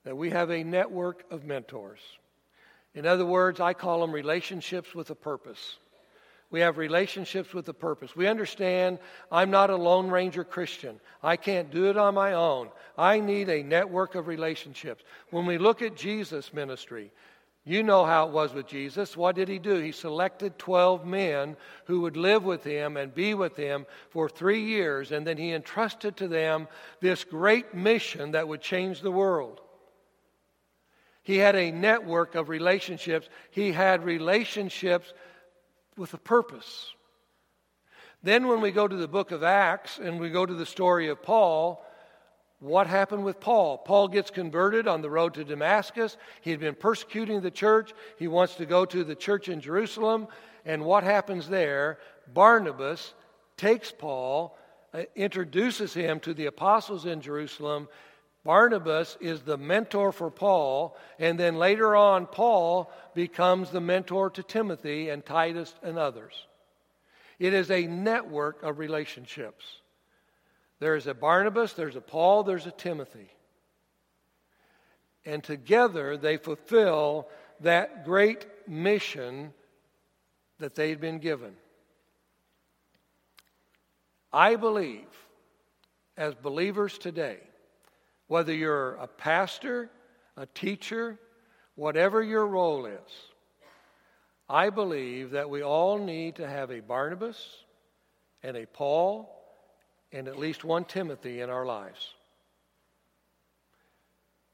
That 0.05 0.17
we 0.17 0.31
have 0.31 0.51
a 0.51 0.65
network 0.65 1.25
of 1.31 1.45
mentors. 1.45 2.01
In 2.95 3.07
other 3.07 3.27
words, 3.27 3.61
I 3.61 3.75
call 3.75 4.01
them 4.01 4.13
relationships 4.13 4.95
with 4.95 5.11
a 5.11 5.15
purpose. 5.15 5.77
We 6.51 6.61
have 6.61 6.79
relationships 6.79 7.55
with 7.55 7.69
a 7.69 7.75
purpose. 7.75 8.17
We 8.17 8.27
understand 8.27 8.99
I'm 9.31 9.51
not 9.51 9.71
a 9.71 9.77
Lone 9.77 10.11
Ranger 10.11 10.43
Christian. 10.43 11.01
I 11.23 11.37
can't 11.37 11.71
do 11.71 11.89
it 11.89 11.97
on 11.97 12.15
my 12.15 12.33
own. 12.33 12.71
I 12.99 13.21
need 13.21 13.49
a 13.49 13.63
network 13.63 14.17
of 14.17 14.27
relationships. 14.27 15.05
When 15.31 15.47
we 15.47 15.59
look 15.59 15.81
at 15.81 15.97
Jesus' 15.97 16.53
ministry, 16.53 17.13
you 17.65 17.83
know 17.85 18.05
how 18.05 18.27
it 18.27 18.33
was 18.33 18.53
with 18.53 18.67
Jesus. 18.67 19.17
What 19.17 19.37
did 19.37 19.47
he 19.47 19.59
do? 19.59 19.77
He 19.77 19.93
selected 19.93 20.59
12 20.59 21.07
men 21.07 21.57
who 21.85 22.01
would 22.01 22.17
live 22.17 22.43
with 22.43 22.65
him 22.65 22.97
and 22.97 23.15
be 23.15 23.35
with 23.35 23.55
him 23.55 23.87
for 24.09 24.29
three 24.29 24.65
years, 24.65 25.13
and 25.13 25.27
then 25.27 25.37
he 25.37 25.53
entrusted 25.53 26.17
to 26.17 26.27
them 26.27 26.67
this 27.01 27.23
great 27.23 27.75
mission 27.75 28.33
that 28.33 28.49
would 28.49 28.61
change 28.63 29.03
the 29.03 29.13
world. 29.13 29.61
He 31.23 31.37
had 31.37 31.55
a 31.55 31.71
network 31.71 32.35
of 32.35 32.49
relationships, 32.49 33.29
he 33.51 33.71
had 33.73 34.05
relationships 34.05 35.13
with 36.01 36.15
a 36.15 36.19
purpose. 36.19 36.95
Then, 38.23 38.49
when 38.49 38.61
we 38.63 38.71
go 38.71 38.89
to 38.89 38.97
the 38.97 39.07
book 39.07 39.31
of 39.31 39.43
Acts 39.43 39.99
and 39.99 40.19
we 40.19 40.31
go 40.31 40.45
to 40.47 40.55
the 40.55 40.67
story 40.67 41.09
of 41.09 41.23
Paul, 41.23 41.85
what 42.59 42.87
happened 42.87 43.25
with 43.25 43.39
Paul? 43.39 43.79
Paul 43.79 44.09
gets 44.09 44.31
converted 44.31 44.89
on 44.89 45.03
the 45.03 45.11
road 45.11 45.35
to 45.35 45.45
Damascus. 45.45 46.17
He 46.41 46.51
had 46.51 46.61
been 46.61 46.75
persecuting 46.75 47.43
the 47.43 47.51
church. 47.51 47.93
He 48.19 48.29
wants 48.29 48.55
to 48.57 48.67
go 48.67 48.85
to 48.87 49.05
the 49.05 49.15
church 49.15 49.49
in 49.49 49.61
Jerusalem. 49.61 50.27
And 50.65 50.85
what 50.85 51.05
happens 51.05 51.49
there? 51.49 51.99
Barnabas 52.33 53.15
takes 53.57 53.93
Paul, 53.93 54.57
uh, 54.93 55.03
introduces 55.15 55.95
him 55.95 56.19
to 56.21 56.35
the 56.35 56.47
apostles 56.47 57.07
in 57.07 57.21
Jerusalem. 57.21 57.89
Barnabas 58.45 59.19
is 59.21 59.43
the 59.43 59.59
mentor 59.59 60.13
for 60.13 60.31
Paul, 60.31 60.97
and 61.19 61.39
then 61.39 61.57
later 61.57 61.95
on, 61.95 62.27
Paul 62.27 62.91
becomes 63.15 63.71
the 63.71 63.81
mentor 63.81 64.31
to 64.31 64.43
Timothy 64.43 65.11
and 65.11 65.25
Titus 65.25 65.75
and 65.83 65.99
others. 65.99 66.47
It 67.39 67.53
is 67.53 67.71
a 67.71 67.87
network 67.87 68.63
of 68.63 68.79
relationships. 68.79 69.65
There's 70.79 71.07
a 71.07 71.15
Barnabas, 71.15 71.75
there's 71.75 71.97
a 71.97 72.01
Paul, 72.01 72.43
there's 72.43 72.67
a 72.67 72.71
Timothy. 72.71 73.31
And 75.27 75.45
together 75.45 76.17
they 76.17 76.39
fulfill 76.39 77.29
that 77.61 78.07
great 78.07 78.47
mission 78.67 79.53
that 80.59 80.75
they'd 80.75 81.01
been 81.01 81.19
given. 81.19 81.55
I 84.33 84.57
believe, 84.57 85.09
as 86.17 86.35
believers 86.35 86.97
today, 86.97 87.39
whether 88.31 88.55
you're 88.55 88.95
a 88.95 89.09
pastor, 89.09 89.91
a 90.37 90.47
teacher, 90.47 91.19
whatever 91.75 92.23
your 92.23 92.47
role 92.47 92.87
is, 92.87 93.11
I 94.49 94.71
believe 94.71 95.33
that 95.33 95.51
we 95.51 95.65
all 95.65 95.99
need 95.99 96.37
to 96.37 96.47
have 96.47 96.71
a 96.71 96.79
Barnabas 96.79 97.45
and 98.45 98.57
a 98.57 98.67
Paul 98.67 99.37
and 100.13 100.29
at 100.29 100.39
least 100.39 100.63
one 100.63 100.85
Timothy 100.85 101.41
in 101.41 101.51
our 101.51 101.67
lives. 101.67 102.15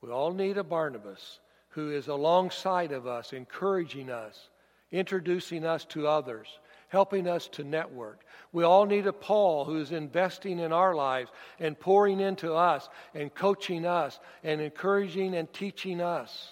We 0.00 0.10
all 0.10 0.32
need 0.32 0.56
a 0.56 0.64
Barnabas 0.64 1.40
who 1.68 1.90
is 1.90 2.08
alongside 2.08 2.92
of 2.92 3.06
us, 3.06 3.34
encouraging 3.34 4.08
us, 4.08 4.48
introducing 4.90 5.66
us 5.66 5.84
to 5.90 6.08
others, 6.08 6.48
helping 6.88 7.28
us 7.28 7.48
to 7.48 7.64
network. 7.64 8.24
We 8.52 8.64
all 8.64 8.86
need 8.86 9.06
a 9.06 9.12
Paul 9.12 9.64
who 9.64 9.78
is 9.78 9.92
investing 9.92 10.58
in 10.58 10.72
our 10.72 10.94
lives 10.94 11.30
and 11.58 11.78
pouring 11.78 12.20
into 12.20 12.54
us 12.54 12.88
and 13.14 13.34
coaching 13.34 13.84
us 13.84 14.18
and 14.42 14.60
encouraging 14.60 15.34
and 15.34 15.52
teaching 15.52 16.00
us. 16.00 16.50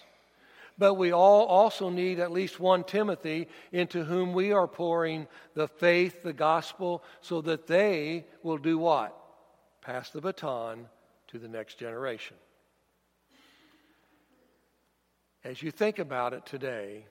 But 0.76 0.94
we 0.94 1.12
all 1.12 1.46
also 1.46 1.88
need 1.88 2.18
at 2.18 2.32
least 2.32 2.58
one 2.58 2.82
Timothy 2.82 3.48
into 3.70 4.04
whom 4.04 4.32
we 4.32 4.52
are 4.52 4.66
pouring 4.66 5.28
the 5.54 5.68
faith, 5.68 6.22
the 6.22 6.32
gospel, 6.32 7.04
so 7.20 7.40
that 7.42 7.68
they 7.68 8.26
will 8.42 8.58
do 8.58 8.76
what? 8.78 9.16
Pass 9.82 10.10
the 10.10 10.20
baton 10.20 10.88
to 11.28 11.38
the 11.38 11.48
next 11.48 11.78
generation. 11.78 12.36
As 15.44 15.62
you 15.62 15.70
think 15.70 15.98
about 15.98 16.32
it 16.32 16.44
today, 16.44 17.04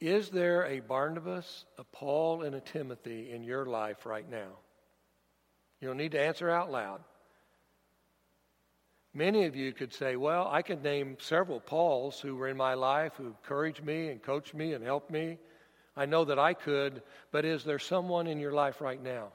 is 0.00 0.30
there 0.30 0.66
a 0.66 0.80
Barnabas, 0.80 1.66
a 1.78 1.84
Paul, 1.84 2.42
and 2.42 2.54
a 2.54 2.60
Timothy 2.60 3.30
in 3.30 3.42
your 3.42 3.66
life 3.66 4.06
right 4.06 4.28
now? 4.28 4.48
You 5.80 5.88
don't 5.88 5.98
need 5.98 6.12
to 6.12 6.20
answer 6.20 6.48
out 6.48 6.70
loud. 6.70 7.02
Many 9.12 9.44
of 9.44 9.56
you 9.56 9.72
could 9.72 9.92
say, 9.92 10.16
Well, 10.16 10.48
I 10.48 10.62
could 10.62 10.82
name 10.82 11.16
several 11.20 11.60
Pauls 11.60 12.20
who 12.20 12.36
were 12.36 12.48
in 12.48 12.56
my 12.56 12.74
life 12.74 13.14
who 13.16 13.26
encouraged 13.26 13.84
me 13.84 14.08
and 14.08 14.22
coached 14.22 14.54
me 14.54 14.72
and 14.72 14.84
helped 14.84 15.10
me. 15.10 15.38
I 15.96 16.06
know 16.06 16.24
that 16.24 16.38
I 16.38 16.54
could, 16.54 17.02
but 17.32 17.44
is 17.44 17.64
there 17.64 17.78
someone 17.78 18.26
in 18.26 18.38
your 18.38 18.52
life 18.52 18.80
right 18.80 19.02
now? 19.02 19.32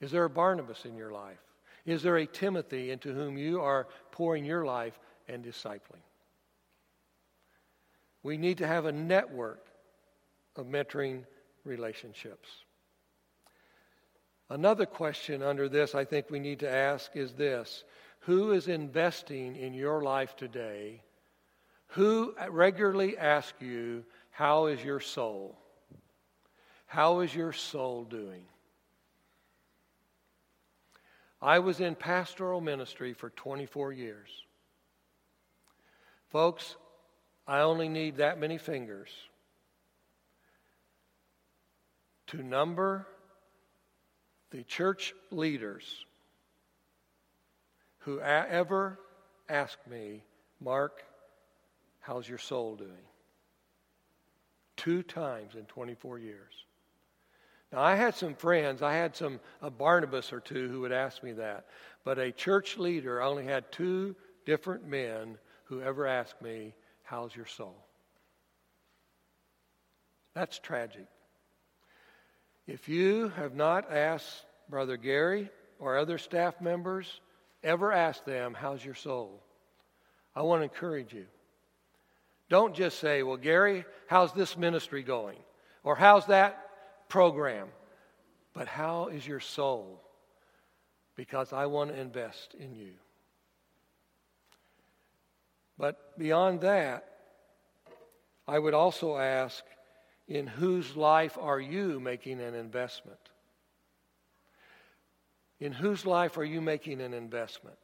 Is 0.00 0.10
there 0.10 0.24
a 0.24 0.30
Barnabas 0.30 0.84
in 0.84 0.96
your 0.96 1.10
life? 1.10 1.38
Is 1.84 2.02
there 2.02 2.16
a 2.16 2.26
Timothy 2.26 2.90
into 2.90 3.12
whom 3.12 3.36
you 3.36 3.60
are 3.60 3.88
pouring 4.12 4.44
your 4.44 4.64
life 4.64 4.98
and 5.28 5.44
discipling? 5.44 6.02
We 8.22 8.36
need 8.36 8.58
to 8.58 8.66
have 8.66 8.84
a 8.84 8.92
network 8.92 9.66
of 10.56 10.66
mentoring 10.66 11.24
relationships. 11.64 12.48
Another 14.50 14.86
question 14.86 15.42
under 15.42 15.68
this 15.68 15.94
I 15.94 16.04
think 16.04 16.30
we 16.30 16.38
need 16.38 16.60
to 16.60 16.70
ask 16.70 17.16
is 17.16 17.32
this 17.32 17.84
Who 18.20 18.52
is 18.52 18.68
investing 18.68 19.56
in 19.56 19.74
your 19.74 20.02
life 20.02 20.36
today? 20.36 21.02
Who 21.88 22.34
regularly 22.48 23.18
asks 23.18 23.60
you, 23.60 24.04
How 24.30 24.66
is 24.66 24.82
your 24.84 25.00
soul? 25.00 25.58
How 26.86 27.20
is 27.20 27.34
your 27.34 27.52
soul 27.52 28.04
doing? 28.04 28.44
I 31.40 31.58
was 31.58 31.80
in 31.80 31.94
pastoral 31.94 32.60
ministry 32.60 33.14
for 33.14 33.30
24 33.30 33.92
years. 33.92 34.28
Folks, 36.28 36.76
I 37.46 37.60
only 37.60 37.88
need 37.88 38.16
that 38.16 38.38
many 38.38 38.58
fingers 38.58 39.10
to 42.28 42.42
number 42.42 43.06
the 44.50 44.62
church 44.62 45.14
leaders 45.30 46.06
who 48.00 48.20
ever 48.20 48.98
asked 49.48 49.86
me, 49.88 50.22
Mark, 50.60 51.04
how's 52.00 52.28
your 52.28 52.38
soul 52.38 52.76
doing? 52.76 52.90
Two 54.76 55.02
times 55.02 55.54
in 55.54 55.64
24 55.66 56.18
years. 56.18 56.52
Now, 57.72 57.80
I 57.80 57.94
had 57.94 58.14
some 58.14 58.34
friends, 58.34 58.82
I 58.82 58.94
had 58.94 59.16
some, 59.16 59.40
a 59.62 59.70
Barnabas 59.70 60.32
or 60.32 60.40
two 60.40 60.68
who 60.68 60.82
would 60.82 60.92
ask 60.92 61.22
me 61.22 61.32
that, 61.32 61.66
but 62.04 62.18
a 62.18 62.30
church 62.30 62.76
leader, 62.76 63.22
I 63.22 63.26
only 63.26 63.46
had 63.46 63.72
two 63.72 64.14
different 64.44 64.86
men 64.86 65.38
who 65.64 65.80
ever 65.80 66.06
asked 66.06 66.42
me, 66.42 66.74
How's 67.12 67.36
your 67.36 67.44
soul? 67.44 67.76
That's 70.32 70.58
tragic. 70.58 71.06
If 72.66 72.88
you 72.88 73.28
have 73.36 73.54
not 73.54 73.92
asked 73.92 74.46
Brother 74.70 74.96
Gary 74.96 75.50
or 75.78 75.98
other 75.98 76.16
staff 76.16 76.58
members, 76.62 77.20
ever 77.62 77.92
ask 77.92 78.24
them, 78.24 78.54
How's 78.58 78.82
your 78.82 78.94
soul? 78.94 79.42
I 80.34 80.40
want 80.40 80.60
to 80.60 80.64
encourage 80.64 81.12
you. 81.12 81.26
Don't 82.48 82.74
just 82.74 82.98
say, 82.98 83.22
Well, 83.22 83.36
Gary, 83.36 83.84
how's 84.06 84.32
this 84.32 84.56
ministry 84.56 85.02
going? 85.02 85.36
Or 85.84 85.94
how's 85.94 86.24
that 86.28 86.66
program? 87.10 87.68
But 88.54 88.68
how 88.68 89.08
is 89.08 89.26
your 89.28 89.40
soul? 89.40 90.00
Because 91.14 91.52
I 91.52 91.66
want 91.66 91.90
to 91.90 92.00
invest 92.00 92.54
in 92.58 92.74
you. 92.74 92.92
But 95.82 96.16
beyond 96.16 96.60
that, 96.60 97.08
I 98.46 98.56
would 98.56 98.72
also 98.72 99.16
ask, 99.16 99.64
in 100.28 100.46
whose 100.46 100.94
life 100.94 101.36
are 101.36 101.58
you 101.58 101.98
making 101.98 102.40
an 102.40 102.54
investment? 102.54 103.18
In 105.58 105.72
whose 105.72 106.06
life 106.06 106.38
are 106.38 106.44
you 106.44 106.60
making 106.60 107.00
an 107.00 107.12
investment? 107.12 107.78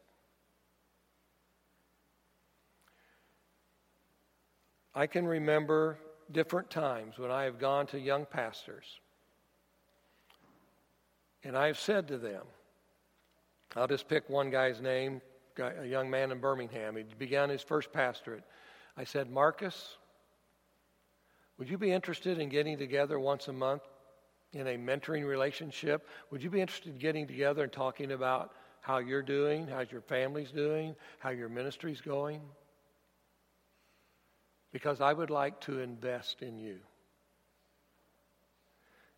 I 4.95 5.09
can 5.09 5.27
remember 5.27 5.99
different 6.31 6.71
times 6.71 7.19
when 7.19 7.33
I 7.33 7.43
have 7.43 7.59
gone 7.59 7.89
to 7.89 7.99
young 7.99 8.27
pastors 8.27 9.01
and 11.43 11.59
I 11.59 11.67
have 11.67 11.81
said 11.81 12.07
to 12.09 12.17
them, 12.17 12.45
I'll 13.75 13.89
just 13.89 14.07
pick 14.07 14.31
one 14.31 14.51
guy's 14.51 14.81
name, 14.81 15.21
a 15.59 15.87
young 15.87 16.11
man 16.11 16.33
in 16.33 16.41
Birmingham. 16.41 16.97
He 16.97 17.05
began 17.19 17.49
his 17.49 17.63
first 17.63 17.93
pastorate. 17.93 18.45
I 18.97 19.05
said, 19.05 19.31
Marcus, 19.31 19.97
would 21.59 21.69
you 21.69 21.79
be 21.79 21.93
interested 21.93 22.39
in 22.39 22.49
getting 22.49 22.79
together 22.79 23.19
once 23.19 23.49
a 23.49 23.53
month 23.53 23.83
in 24.53 24.67
a 24.67 24.77
mentoring 24.77 25.27
relationship? 25.27 26.07
Would 26.31 26.43
you 26.43 26.51
be 26.51 26.61
interested 26.61 26.93
in 26.93 26.99
getting 26.99 27.27
together 27.27 27.65
and 27.65 27.73
talking 27.73 28.13
about 28.13 28.53
how 28.81 28.99
you're 28.99 29.23
doing, 29.23 29.67
how 29.67 29.81
your 29.91 30.01
family's 30.01 30.51
doing, 30.51 30.95
how 31.19 31.31
your 31.31 31.49
ministry's 31.49 32.01
going? 32.01 32.41
Because 34.73 35.01
I 35.01 35.13
would 35.13 35.31
like 35.31 35.61
to 35.63 35.81
invest 35.81 36.43
in 36.43 36.59
you. 36.59 36.79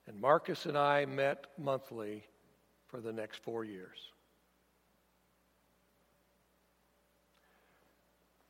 And 0.07 0.21
Marcus 0.21 0.67
and 0.67 0.77
I 0.77 1.05
met 1.05 1.47
monthly 1.59 2.25
for 2.89 3.01
the 3.01 3.13
next 3.13 3.43
four 3.43 3.65
years. 3.65 4.10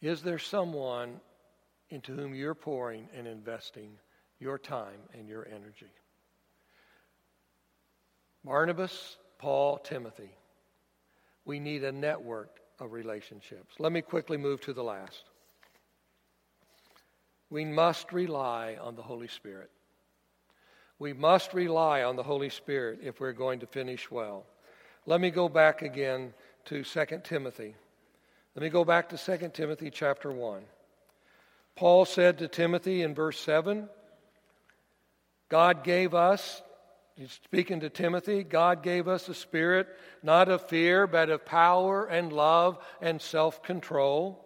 Is 0.00 0.22
there 0.22 0.38
someone 0.38 1.20
into 1.90 2.14
whom 2.14 2.34
you're 2.34 2.54
pouring 2.54 3.08
and 3.16 3.26
investing 3.26 3.92
your 4.38 4.58
time 4.58 5.00
and 5.12 5.28
your 5.28 5.46
energy? 5.46 5.92
Barnabas, 8.44 9.16
Paul, 9.38 9.78
Timothy. 9.78 10.30
We 11.44 11.60
need 11.60 11.84
a 11.84 11.92
network 11.92 12.60
of 12.78 12.92
relationships. 12.92 13.74
Let 13.78 13.92
me 13.92 14.00
quickly 14.00 14.38
move 14.38 14.60
to 14.62 14.72
the 14.72 14.82
last. 14.82 15.24
We 17.50 17.64
must 17.64 18.12
rely 18.12 18.78
on 18.80 18.94
the 18.94 19.02
Holy 19.02 19.28
Spirit. 19.28 19.70
We 20.98 21.12
must 21.12 21.52
rely 21.52 22.02
on 22.02 22.16
the 22.16 22.22
Holy 22.22 22.50
Spirit 22.50 23.00
if 23.02 23.20
we're 23.20 23.32
going 23.32 23.60
to 23.60 23.66
finish 23.66 24.10
well. 24.10 24.46
Let 25.06 25.20
me 25.20 25.30
go 25.30 25.48
back 25.48 25.82
again 25.82 26.32
to 26.66 26.84
2 26.84 27.04
Timothy. 27.24 27.74
Let 28.54 28.62
me 28.64 28.68
go 28.68 28.84
back 28.84 29.10
to 29.10 29.38
2 29.38 29.50
Timothy 29.50 29.90
chapter 29.90 30.30
1. 30.30 30.62
Paul 31.76 32.04
said 32.04 32.38
to 32.38 32.48
Timothy 32.48 33.02
in 33.02 33.14
verse 33.14 33.38
7 33.38 33.88
God 35.48 35.84
gave 35.84 36.14
us, 36.14 36.62
he's 37.16 37.32
speaking 37.44 37.80
to 37.80 37.90
Timothy, 37.90 38.42
God 38.42 38.82
gave 38.82 39.06
us 39.08 39.28
a 39.28 39.34
spirit 39.34 39.88
not 40.22 40.48
of 40.48 40.68
fear, 40.68 41.06
but 41.06 41.30
of 41.30 41.46
power 41.46 42.06
and 42.06 42.32
love 42.32 42.78
and 43.00 43.22
self 43.22 43.62
control. 43.62 44.44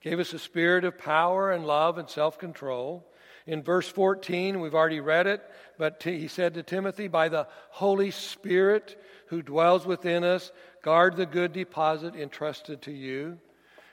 Gave 0.00 0.18
us 0.18 0.32
a 0.32 0.38
spirit 0.38 0.84
of 0.84 0.98
power 0.98 1.52
and 1.52 1.64
love 1.64 1.98
and 1.98 2.08
self 2.08 2.36
control. 2.36 3.06
In 3.46 3.62
verse 3.62 3.88
14, 3.88 4.60
we've 4.60 4.74
already 4.74 5.00
read 5.00 5.26
it, 5.26 5.42
but 5.78 6.02
he 6.02 6.28
said 6.28 6.54
to 6.54 6.62
Timothy, 6.62 7.08
By 7.08 7.28
the 7.28 7.46
Holy 7.70 8.10
Spirit 8.10 9.00
who 9.26 9.42
dwells 9.42 9.86
within 9.86 10.24
us, 10.24 10.52
guard 10.82 11.16
the 11.16 11.26
good 11.26 11.52
deposit 11.52 12.14
entrusted 12.14 12.82
to 12.82 12.92
you. 12.92 13.38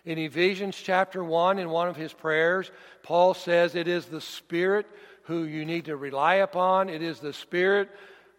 In 0.05 0.17
Ephesians 0.17 0.75
chapter 0.75 1.23
1, 1.23 1.59
in 1.59 1.69
one 1.69 1.87
of 1.87 1.95
his 1.95 2.13
prayers, 2.13 2.71
Paul 3.03 3.33
says 3.33 3.75
it 3.75 3.87
is 3.87 4.05
the 4.05 4.21
Spirit 4.21 4.85
who 5.23 5.43
you 5.43 5.65
need 5.65 5.85
to 5.85 5.97
rely 5.97 6.35
upon. 6.35 6.89
It 6.89 7.01
is 7.01 7.19
the 7.19 7.33
Spirit 7.33 7.89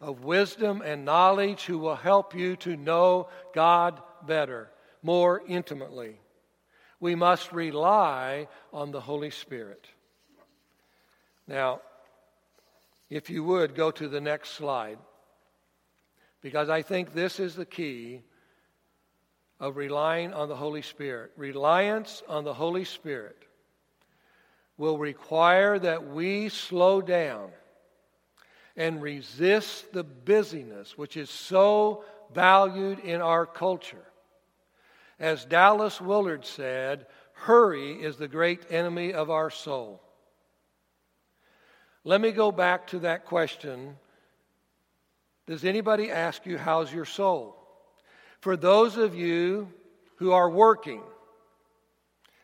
of 0.00 0.24
wisdom 0.24 0.82
and 0.82 1.04
knowledge 1.04 1.64
who 1.64 1.78
will 1.78 1.96
help 1.96 2.34
you 2.34 2.56
to 2.56 2.76
know 2.76 3.28
God 3.54 4.00
better, 4.26 4.70
more 5.02 5.42
intimately. 5.46 6.20
We 7.00 7.14
must 7.14 7.52
rely 7.52 8.48
on 8.72 8.90
the 8.90 9.00
Holy 9.00 9.30
Spirit. 9.30 9.86
Now, 11.48 11.80
if 13.08 13.30
you 13.30 13.42
would, 13.42 13.74
go 13.74 13.90
to 13.90 14.06
the 14.06 14.20
next 14.20 14.50
slide, 14.50 14.98
because 16.42 16.68
I 16.68 16.82
think 16.82 17.12
this 17.12 17.40
is 17.40 17.54
the 17.54 17.64
key 17.64 18.20
of 19.58 19.76
relying 19.76 20.34
on 20.34 20.48
the 20.48 20.56
Holy 20.56 20.82
Spirit. 20.82 21.32
Reliance 21.36 22.22
on 22.28 22.44
the 22.44 22.54
Holy 22.54 22.84
Spirit 22.84 23.36
will 24.76 24.98
require 24.98 25.78
that 25.78 26.06
we 26.06 26.50
slow 26.50 27.00
down 27.00 27.50
and 28.76 29.02
resist 29.02 29.92
the 29.92 30.04
busyness 30.04 30.96
which 30.96 31.16
is 31.16 31.30
so 31.30 32.04
valued 32.32 33.00
in 33.00 33.20
our 33.20 33.46
culture. 33.46 34.04
As 35.18 35.44
Dallas 35.44 36.00
Willard 36.00 36.44
said, 36.44 37.06
hurry 37.32 37.94
is 37.94 38.16
the 38.16 38.28
great 38.28 38.66
enemy 38.70 39.12
of 39.12 39.30
our 39.30 39.50
soul. 39.50 40.00
Let 42.04 42.20
me 42.20 42.32
go 42.32 42.52
back 42.52 42.88
to 42.88 43.00
that 43.00 43.24
question. 43.24 43.96
Does 45.46 45.64
anybody 45.64 46.10
ask 46.10 46.46
you, 46.46 46.58
How's 46.58 46.92
your 46.92 47.04
soul? 47.04 47.56
For 48.40 48.56
those 48.56 48.96
of 48.96 49.14
you 49.14 49.68
who 50.16 50.32
are 50.32 50.48
working, 50.48 51.02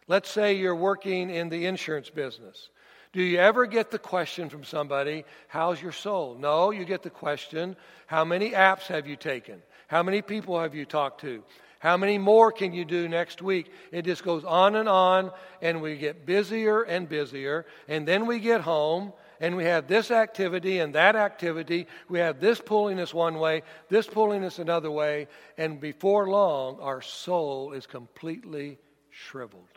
let's 0.09 0.31
say 0.31 0.55
you're 0.55 0.75
working 0.75 1.31
in 1.31 1.49
the 1.49 1.67
insurance 1.67 2.11
business. 2.11 2.71
Do 3.13 3.23
you 3.23 3.39
ever 3.39 3.67
get 3.67 3.93
the 3.93 3.99
question 3.99 4.49
from 4.49 4.65
somebody, 4.65 5.25
How's 5.49 5.81
your 5.81 5.93
soul? 5.93 6.37
No, 6.39 6.71
you 6.71 6.85
get 6.85 7.03
the 7.03 7.11
question, 7.11 7.77
How 8.07 8.25
many 8.25 8.51
apps 8.51 8.87
have 8.89 9.07
you 9.07 9.17
taken? 9.17 9.63
How 9.87 10.03
many 10.03 10.23
people 10.23 10.61
have 10.61 10.75
you 10.75 10.85
talked 10.85 11.21
to? 11.21 11.45
How 11.79 11.99
many 11.99 12.17
more 12.17 12.51
can 12.51 12.73
you 12.73 12.87
do 12.87 13.09
next 13.09 13.43
week? 13.43 13.71
It 13.93 14.07
just 14.07 14.25
goes 14.25 14.43
on 14.43 14.75
and 14.75 14.89
on, 14.89 15.31
and 15.61 15.83
we 15.83 15.99
get 15.99 16.25
busier 16.25 16.83
and 16.83 17.07
busier. 17.07 17.67
And 17.89 18.09
then 18.09 18.25
we 18.25 18.41
get 18.41 18.63
home, 18.63 19.13
and 19.41 19.57
we 19.57 19.65
have 19.65 19.89
this 19.89 20.11
activity 20.11 20.79
and 20.79 20.95
that 20.95 21.17
activity. 21.17 21.87
We 22.09 22.19
have 22.21 22.41
this 22.41 22.61
pulling 22.61 23.01
us 23.01 23.13
one 23.13 23.39
way, 23.39 23.63
this 23.89 24.07
pulling 24.07 24.45
us 24.45 24.59
another 24.59 24.91
way. 24.91 25.29
And 25.59 25.81
before 25.81 26.29
long, 26.29 26.79
our 26.81 27.03
soul 27.03 27.73
is 27.73 27.87
completely 27.87 28.79
shriveled. 29.11 29.69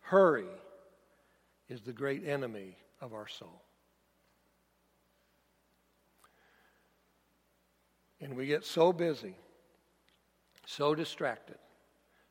Hurry 0.00 0.46
is 1.68 1.82
the 1.82 1.92
great 1.92 2.26
enemy 2.26 2.76
of 3.00 3.12
our 3.12 3.28
soul. 3.28 3.62
And 8.20 8.34
we 8.36 8.46
get 8.46 8.64
so 8.64 8.92
busy, 8.92 9.36
so 10.66 10.94
distracted, 10.94 11.58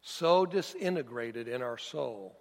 so 0.01 0.45
disintegrated 0.45 1.47
in 1.47 1.62
our 1.62 1.77
soul 1.77 2.36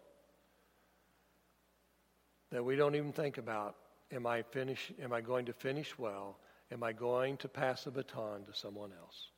that 2.56 2.64
we 2.64 2.74
don't 2.74 2.94
even 2.94 3.12
think 3.12 3.36
about 3.36 3.76
am 4.10 4.26
I 4.26 4.40
finish 4.40 4.90
am 5.02 5.12
I 5.12 5.20
going 5.20 5.44
to 5.44 5.52
finish 5.52 5.98
well? 5.98 6.38
Am 6.72 6.82
I 6.82 6.92
going 6.92 7.36
to 7.38 7.48
pass 7.48 7.84
the 7.84 7.90
baton 7.90 8.44
to 8.44 8.54
someone 8.54 8.92
else? 8.98 9.28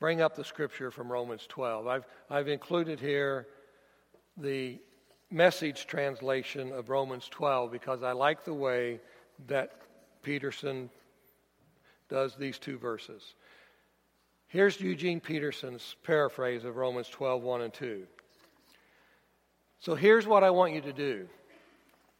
Bring 0.00 0.20
up 0.20 0.34
the 0.34 0.44
scripture 0.44 0.90
from 0.90 1.10
Romans 1.10 1.46
12. 1.48 1.86
I've, 1.86 2.06
I've 2.28 2.48
included 2.48 2.98
here 2.98 3.46
the 4.36 4.80
message 5.30 5.86
translation 5.86 6.72
of 6.72 6.88
Romans 6.88 7.28
12 7.28 7.70
because 7.70 8.02
I 8.02 8.12
like 8.12 8.44
the 8.44 8.54
way 8.54 9.00
that 9.46 9.70
Peterson 10.22 10.90
does 12.08 12.34
these 12.34 12.58
two 12.58 12.78
verses. 12.78 13.34
Here's 14.48 14.80
Eugene 14.80 15.20
Peterson's 15.20 15.94
paraphrase 16.02 16.64
of 16.64 16.76
Romans 16.76 17.08
12, 17.08 17.42
1 17.42 17.60
and 17.62 17.72
2. 17.72 18.06
So 19.80 19.94
here's 19.94 20.26
what 20.26 20.44
I 20.44 20.50
want 20.50 20.74
you 20.74 20.80
to 20.82 20.92
do 20.92 21.28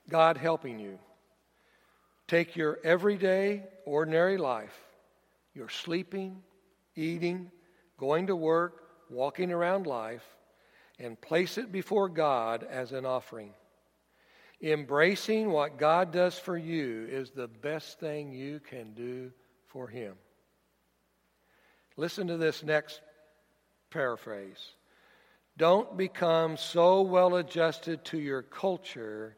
God 0.08 0.36
helping 0.36 0.78
you. 0.78 0.98
Take 2.26 2.56
your 2.56 2.78
everyday, 2.84 3.64
ordinary 3.86 4.36
life, 4.36 4.78
your 5.54 5.68
sleeping, 5.68 6.42
eating, 6.94 7.50
going 7.96 8.26
to 8.26 8.36
work, 8.36 8.82
walking 9.10 9.50
around 9.50 9.86
life, 9.86 10.24
and 10.98 11.20
place 11.20 11.56
it 11.56 11.72
before 11.72 12.08
God 12.08 12.66
as 12.68 12.92
an 12.92 13.06
offering. 13.06 13.54
Embracing 14.60 15.50
what 15.50 15.78
God 15.78 16.12
does 16.12 16.38
for 16.38 16.58
you 16.58 17.06
is 17.08 17.30
the 17.30 17.46
best 17.46 18.00
thing 18.00 18.32
you 18.32 18.60
can 18.60 18.92
do 18.92 19.30
for 19.66 19.86
him. 19.86 20.14
Listen 21.96 22.26
to 22.26 22.36
this 22.36 22.62
next 22.62 23.00
paraphrase. 23.90 24.72
Don't 25.58 25.96
become 25.96 26.56
so 26.56 27.02
well 27.02 27.34
adjusted 27.34 28.04
to 28.06 28.18
your 28.18 28.42
culture 28.42 29.36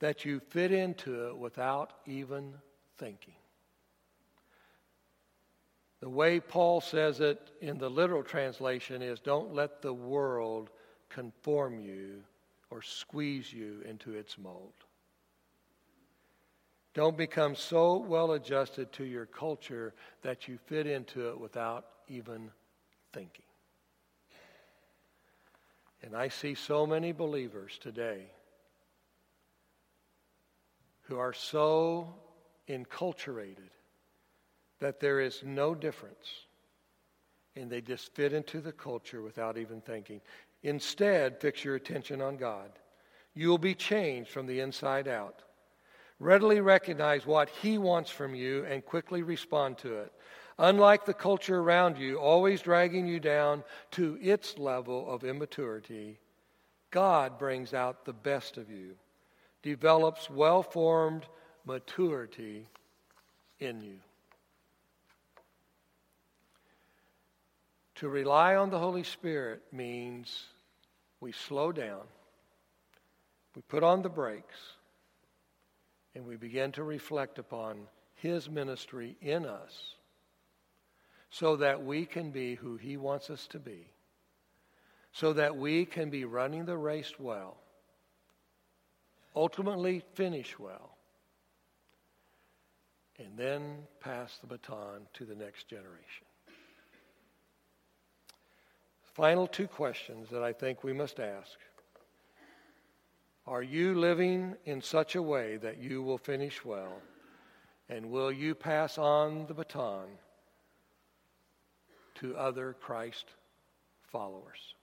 that 0.00 0.24
you 0.24 0.40
fit 0.50 0.72
into 0.72 1.28
it 1.28 1.38
without 1.38 1.92
even 2.06 2.54
thinking. 2.98 3.34
The 6.00 6.08
way 6.08 6.40
Paul 6.40 6.80
says 6.80 7.20
it 7.20 7.52
in 7.60 7.78
the 7.78 7.88
literal 7.88 8.24
translation 8.24 9.00
is 9.00 9.20
don't 9.20 9.54
let 9.54 9.80
the 9.80 9.94
world 9.94 10.70
conform 11.08 11.78
you 11.78 12.24
or 12.70 12.82
squeeze 12.82 13.52
you 13.52 13.82
into 13.88 14.14
its 14.14 14.38
mold. 14.38 14.72
Don't 16.94 17.16
become 17.16 17.54
so 17.54 17.98
well 17.98 18.32
adjusted 18.32 18.92
to 18.94 19.04
your 19.04 19.26
culture 19.26 19.94
that 20.22 20.48
you 20.48 20.58
fit 20.66 20.88
into 20.88 21.28
it 21.28 21.38
without 21.38 21.86
even 22.08 22.50
thinking. 23.12 23.44
And 26.02 26.16
I 26.16 26.28
see 26.28 26.54
so 26.54 26.86
many 26.86 27.12
believers 27.12 27.78
today 27.80 28.26
who 31.02 31.18
are 31.18 31.32
so 31.32 32.14
enculturated 32.68 33.70
that 34.78 35.00
there 35.00 35.20
is 35.20 35.42
no 35.44 35.74
difference 35.74 36.28
and 37.56 37.68
they 37.68 37.80
just 37.80 38.14
fit 38.14 38.32
into 38.32 38.60
the 38.60 38.72
culture 38.72 39.20
without 39.20 39.58
even 39.58 39.80
thinking. 39.80 40.20
Instead, 40.62 41.40
fix 41.40 41.64
your 41.64 41.74
attention 41.74 42.22
on 42.22 42.36
God. 42.36 42.70
You 43.34 43.48
will 43.48 43.58
be 43.58 43.74
changed 43.74 44.30
from 44.30 44.46
the 44.46 44.60
inside 44.60 45.08
out. 45.08 45.42
Readily 46.18 46.60
recognize 46.60 47.26
what 47.26 47.48
He 47.48 47.78
wants 47.78 48.10
from 48.10 48.34
you 48.34 48.64
and 48.66 48.84
quickly 48.84 49.22
respond 49.22 49.78
to 49.78 49.94
it. 49.98 50.12
Unlike 50.62 51.06
the 51.06 51.14
culture 51.14 51.58
around 51.58 51.96
you, 51.96 52.18
always 52.18 52.60
dragging 52.60 53.06
you 53.06 53.18
down 53.18 53.64
to 53.92 54.18
its 54.20 54.58
level 54.58 55.10
of 55.10 55.24
immaturity, 55.24 56.18
God 56.90 57.38
brings 57.38 57.72
out 57.72 58.04
the 58.04 58.12
best 58.12 58.58
of 58.58 58.70
you, 58.70 58.94
develops 59.62 60.28
well 60.28 60.62
formed 60.62 61.24
maturity 61.64 62.66
in 63.58 63.80
you. 63.80 64.00
To 67.94 68.10
rely 68.10 68.54
on 68.56 68.68
the 68.68 68.78
Holy 68.78 69.04
Spirit 69.04 69.62
means 69.72 70.44
we 71.20 71.32
slow 71.32 71.72
down, 71.72 72.02
we 73.56 73.62
put 73.62 73.82
on 73.82 74.02
the 74.02 74.10
brakes, 74.10 74.74
and 76.14 76.26
we 76.26 76.36
begin 76.36 76.70
to 76.72 76.82
reflect 76.82 77.38
upon 77.38 77.86
His 78.16 78.50
ministry 78.50 79.16
in 79.22 79.46
us 79.46 79.94
so 81.30 81.56
that 81.56 81.84
we 81.84 82.04
can 82.04 82.30
be 82.30 82.56
who 82.56 82.76
He 82.76 82.96
wants 82.96 83.30
us 83.30 83.46
to 83.48 83.58
be, 83.58 83.86
so 85.12 85.32
that 85.32 85.56
we 85.56 85.84
can 85.84 86.10
be 86.10 86.24
running 86.24 86.64
the 86.64 86.76
race 86.76 87.12
well, 87.18 87.56
ultimately 89.34 90.02
finish 90.14 90.58
well, 90.58 90.96
and 93.18 93.36
then 93.36 93.78
pass 94.00 94.38
the 94.38 94.46
baton 94.46 95.06
to 95.14 95.24
the 95.24 95.34
next 95.34 95.68
generation. 95.68 96.26
Final 99.14 99.46
two 99.46 99.68
questions 99.68 100.28
that 100.30 100.42
I 100.42 100.52
think 100.52 100.82
we 100.82 100.92
must 100.92 101.20
ask. 101.20 101.58
Are 103.46 103.62
you 103.62 103.98
living 103.98 104.54
in 104.64 104.80
such 104.80 105.14
a 105.14 105.22
way 105.22 105.56
that 105.58 105.78
you 105.78 106.02
will 106.02 106.18
finish 106.18 106.64
well? 106.64 107.02
And 107.88 108.10
will 108.10 108.30
you 108.30 108.54
pass 108.54 108.98
on 108.98 109.46
the 109.46 109.54
baton 109.54 110.06
to 112.20 112.36
other 112.36 112.76
Christ 112.80 113.26
followers? 114.10 114.74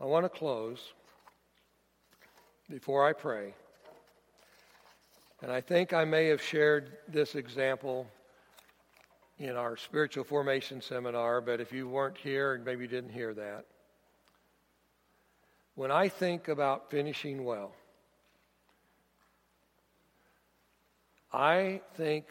I 0.00 0.04
want 0.04 0.24
to 0.24 0.30
close 0.30 0.92
before 2.70 3.06
I 3.06 3.12
pray. 3.12 3.52
And 5.42 5.50
I 5.50 5.60
think 5.60 5.92
I 5.92 6.04
may 6.04 6.26
have 6.26 6.42
shared 6.42 6.98
this 7.08 7.34
example 7.34 8.06
in 9.38 9.56
our 9.56 9.76
spiritual 9.76 10.24
formation 10.24 10.82
seminar, 10.82 11.40
but 11.40 11.60
if 11.60 11.72
you 11.72 11.88
weren't 11.88 12.18
here 12.18 12.54
and 12.54 12.64
maybe 12.64 12.86
didn't 12.86 13.10
hear 13.10 13.32
that, 13.34 13.64
when 15.74 15.90
I 15.90 16.08
think 16.08 16.48
about 16.48 16.90
finishing 16.90 17.44
well, 17.44 17.72
I 21.32 21.80
think, 21.94 22.26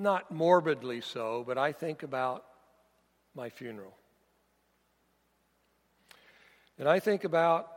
not 0.00 0.30
morbidly 0.30 1.00
so, 1.00 1.44
but 1.46 1.58
I 1.58 1.72
think 1.72 2.02
about 2.02 2.44
my 3.34 3.50
funeral. 3.50 3.94
And 6.78 6.88
I 6.88 6.98
think 6.98 7.24
about 7.24 7.70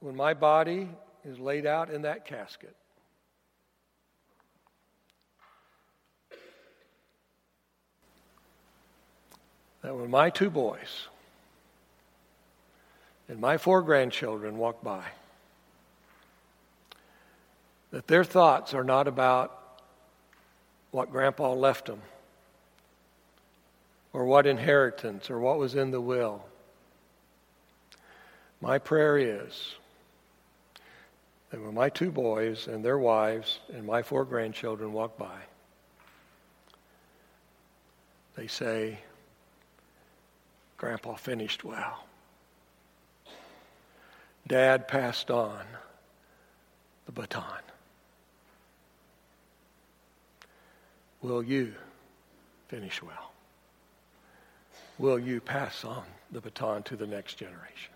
when 0.00 0.16
my 0.16 0.34
body 0.34 0.88
is 1.24 1.38
laid 1.38 1.66
out 1.66 1.90
in 1.90 2.02
that 2.02 2.24
casket. 2.24 2.74
that 9.82 9.96
when 9.96 10.10
my 10.10 10.30
two 10.30 10.50
boys 10.50 11.08
and 13.28 13.40
my 13.40 13.56
four 13.56 13.82
grandchildren 13.82 14.58
walk 14.58 14.82
by, 14.82 15.04
that 17.90 18.06
their 18.06 18.24
thoughts 18.24 18.74
are 18.74 18.84
not 18.84 19.08
about 19.08 19.59
what 20.90 21.10
grandpa 21.10 21.52
left 21.52 21.86
them 21.86 22.00
or 24.12 24.24
what 24.24 24.46
inheritance 24.46 25.30
or 25.30 25.38
what 25.38 25.58
was 25.58 25.74
in 25.74 25.90
the 25.90 26.00
will. 26.00 26.44
My 28.60 28.78
prayer 28.78 29.16
is 29.16 29.74
that 31.50 31.60
when 31.60 31.74
my 31.74 31.88
two 31.88 32.10
boys 32.10 32.66
and 32.66 32.84
their 32.84 32.98
wives 32.98 33.60
and 33.72 33.86
my 33.86 34.02
four 34.02 34.24
grandchildren 34.24 34.92
walk 34.92 35.16
by, 35.16 35.38
they 38.36 38.46
say, 38.46 38.98
Grandpa 40.76 41.14
finished 41.14 41.62
well. 41.62 42.06
Dad 44.46 44.88
passed 44.88 45.30
on 45.30 45.60
the 47.06 47.12
baton. 47.12 47.60
Will 51.22 51.42
you 51.42 51.74
finish 52.68 53.02
well? 53.02 53.32
Will 54.98 55.18
you 55.18 55.40
pass 55.40 55.84
on 55.84 56.04
the 56.30 56.40
baton 56.40 56.82
to 56.84 56.96
the 56.96 57.06
next 57.06 57.34
generation? 57.34 57.92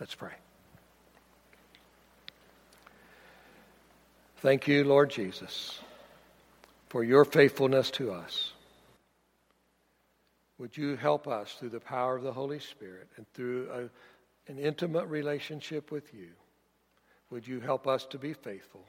Let's 0.00 0.14
pray. 0.14 0.34
Thank 4.38 4.68
you, 4.68 4.84
Lord 4.84 5.10
Jesus, 5.10 5.80
for 6.88 7.02
your 7.02 7.24
faithfulness 7.24 7.90
to 7.92 8.12
us. 8.12 8.52
Would 10.58 10.76
you 10.76 10.96
help 10.96 11.26
us 11.26 11.54
through 11.54 11.70
the 11.70 11.80
power 11.80 12.16
of 12.16 12.22
the 12.22 12.32
Holy 12.32 12.60
Spirit 12.60 13.08
and 13.16 13.26
through 13.34 13.68
a, 13.72 14.50
an 14.50 14.58
intimate 14.58 15.06
relationship 15.06 15.90
with 15.90 16.12
you? 16.14 16.28
Would 17.30 17.46
you 17.46 17.60
help 17.60 17.86
us 17.86 18.04
to 18.06 18.18
be 18.18 18.32
faithful? 18.32 18.84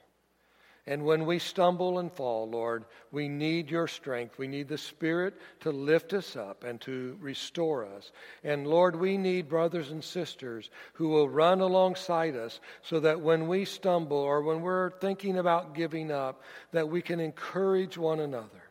And 0.90 1.04
when 1.04 1.24
we 1.24 1.38
stumble 1.38 2.00
and 2.00 2.10
fall, 2.10 2.50
Lord, 2.50 2.84
we 3.12 3.28
need 3.28 3.70
your 3.70 3.86
strength. 3.86 4.38
We 4.38 4.48
need 4.48 4.66
the 4.66 4.76
Spirit 4.76 5.34
to 5.60 5.70
lift 5.70 6.12
us 6.12 6.34
up 6.34 6.64
and 6.64 6.80
to 6.80 7.16
restore 7.20 7.86
us. 7.86 8.10
And 8.42 8.66
Lord, 8.66 8.96
we 8.96 9.16
need 9.16 9.48
brothers 9.48 9.92
and 9.92 10.02
sisters 10.02 10.68
who 10.94 11.08
will 11.08 11.28
run 11.28 11.60
alongside 11.60 12.34
us 12.34 12.58
so 12.82 12.98
that 12.98 13.20
when 13.20 13.46
we 13.46 13.64
stumble 13.64 14.16
or 14.16 14.42
when 14.42 14.62
we're 14.62 14.90
thinking 14.98 15.38
about 15.38 15.76
giving 15.76 16.10
up, 16.10 16.42
that 16.72 16.88
we 16.88 17.02
can 17.02 17.20
encourage 17.20 17.96
one 17.96 18.18
another 18.18 18.64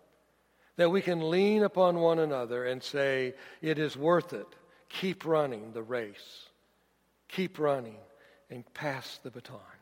that 0.76 0.90
we 0.90 1.02
can 1.02 1.30
lean 1.30 1.64
upon 1.64 2.00
one 2.00 2.20
another 2.20 2.64
and 2.64 2.82
say, 2.82 3.34
It 3.62 3.78
is 3.78 3.98
worth 3.98 4.32
it. 4.32 4.48
Keep 4.88 5.26
running 5.26 5.74
the 5.74 5.84
race. 5.84 6.48
Keep 7.28 7.60
running 7.60 7.98
and 8.50 8.64
pass 8.74 9.20
the 9.22 9.30
baton. 9.30 9.79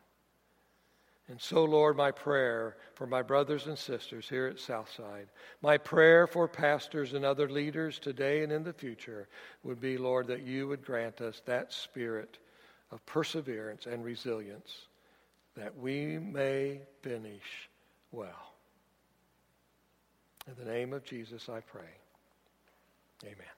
And 1.30 1.42
so, 1.42 1.66
Lord, 1.66 1.98
my 1.98 2.12
prayer 2.12 2.78
for 2.96 3.06
my 3.06 3.22
brothers 3.22 3.68
and 3.68 3.78
sisters 3.78 4.30
here 4.30 4.48
at 4.48 4.60
Southside, 4.60 5.28
my 5.62 5.78
prayer 5.78 6.26
for 6.26 6.48
pastors 6.48 7.14
and 7.14 7.26
other 7.26 7.50
leaders 7.50 8.00
today 8.00 8.44
and 8.44 8.52
in 8.52 8.64
the 8.64 8.72
future 8.72 9.28
would 9.64 9.82
be, 9.82 9.98
Lord, 9.98 10.28
that 10.28 10.44
you 10.44 10.68
would 10.70 10.86
grant 10.86 11.20
us 11.20 11.42
that 11.46 11.74
spirit 11.74 12.38
of 12.92 13.06
perseverance 13.06 13.88
and 13.88 14.06
resilience 14.06 14.88
that 15.56 15.78
we 15.78 16.18
may 16.18 16.80
finish 17.02 17.70
well. 18.12 18.54
In 20.48 20.54
the 20.64 20.72
name 20.72 20.94
of 20.94 21.04
Jesus, 21.04 21.50
I 21.50 21.60
pray. 21.60 21.92
Amen. 23.26 23.57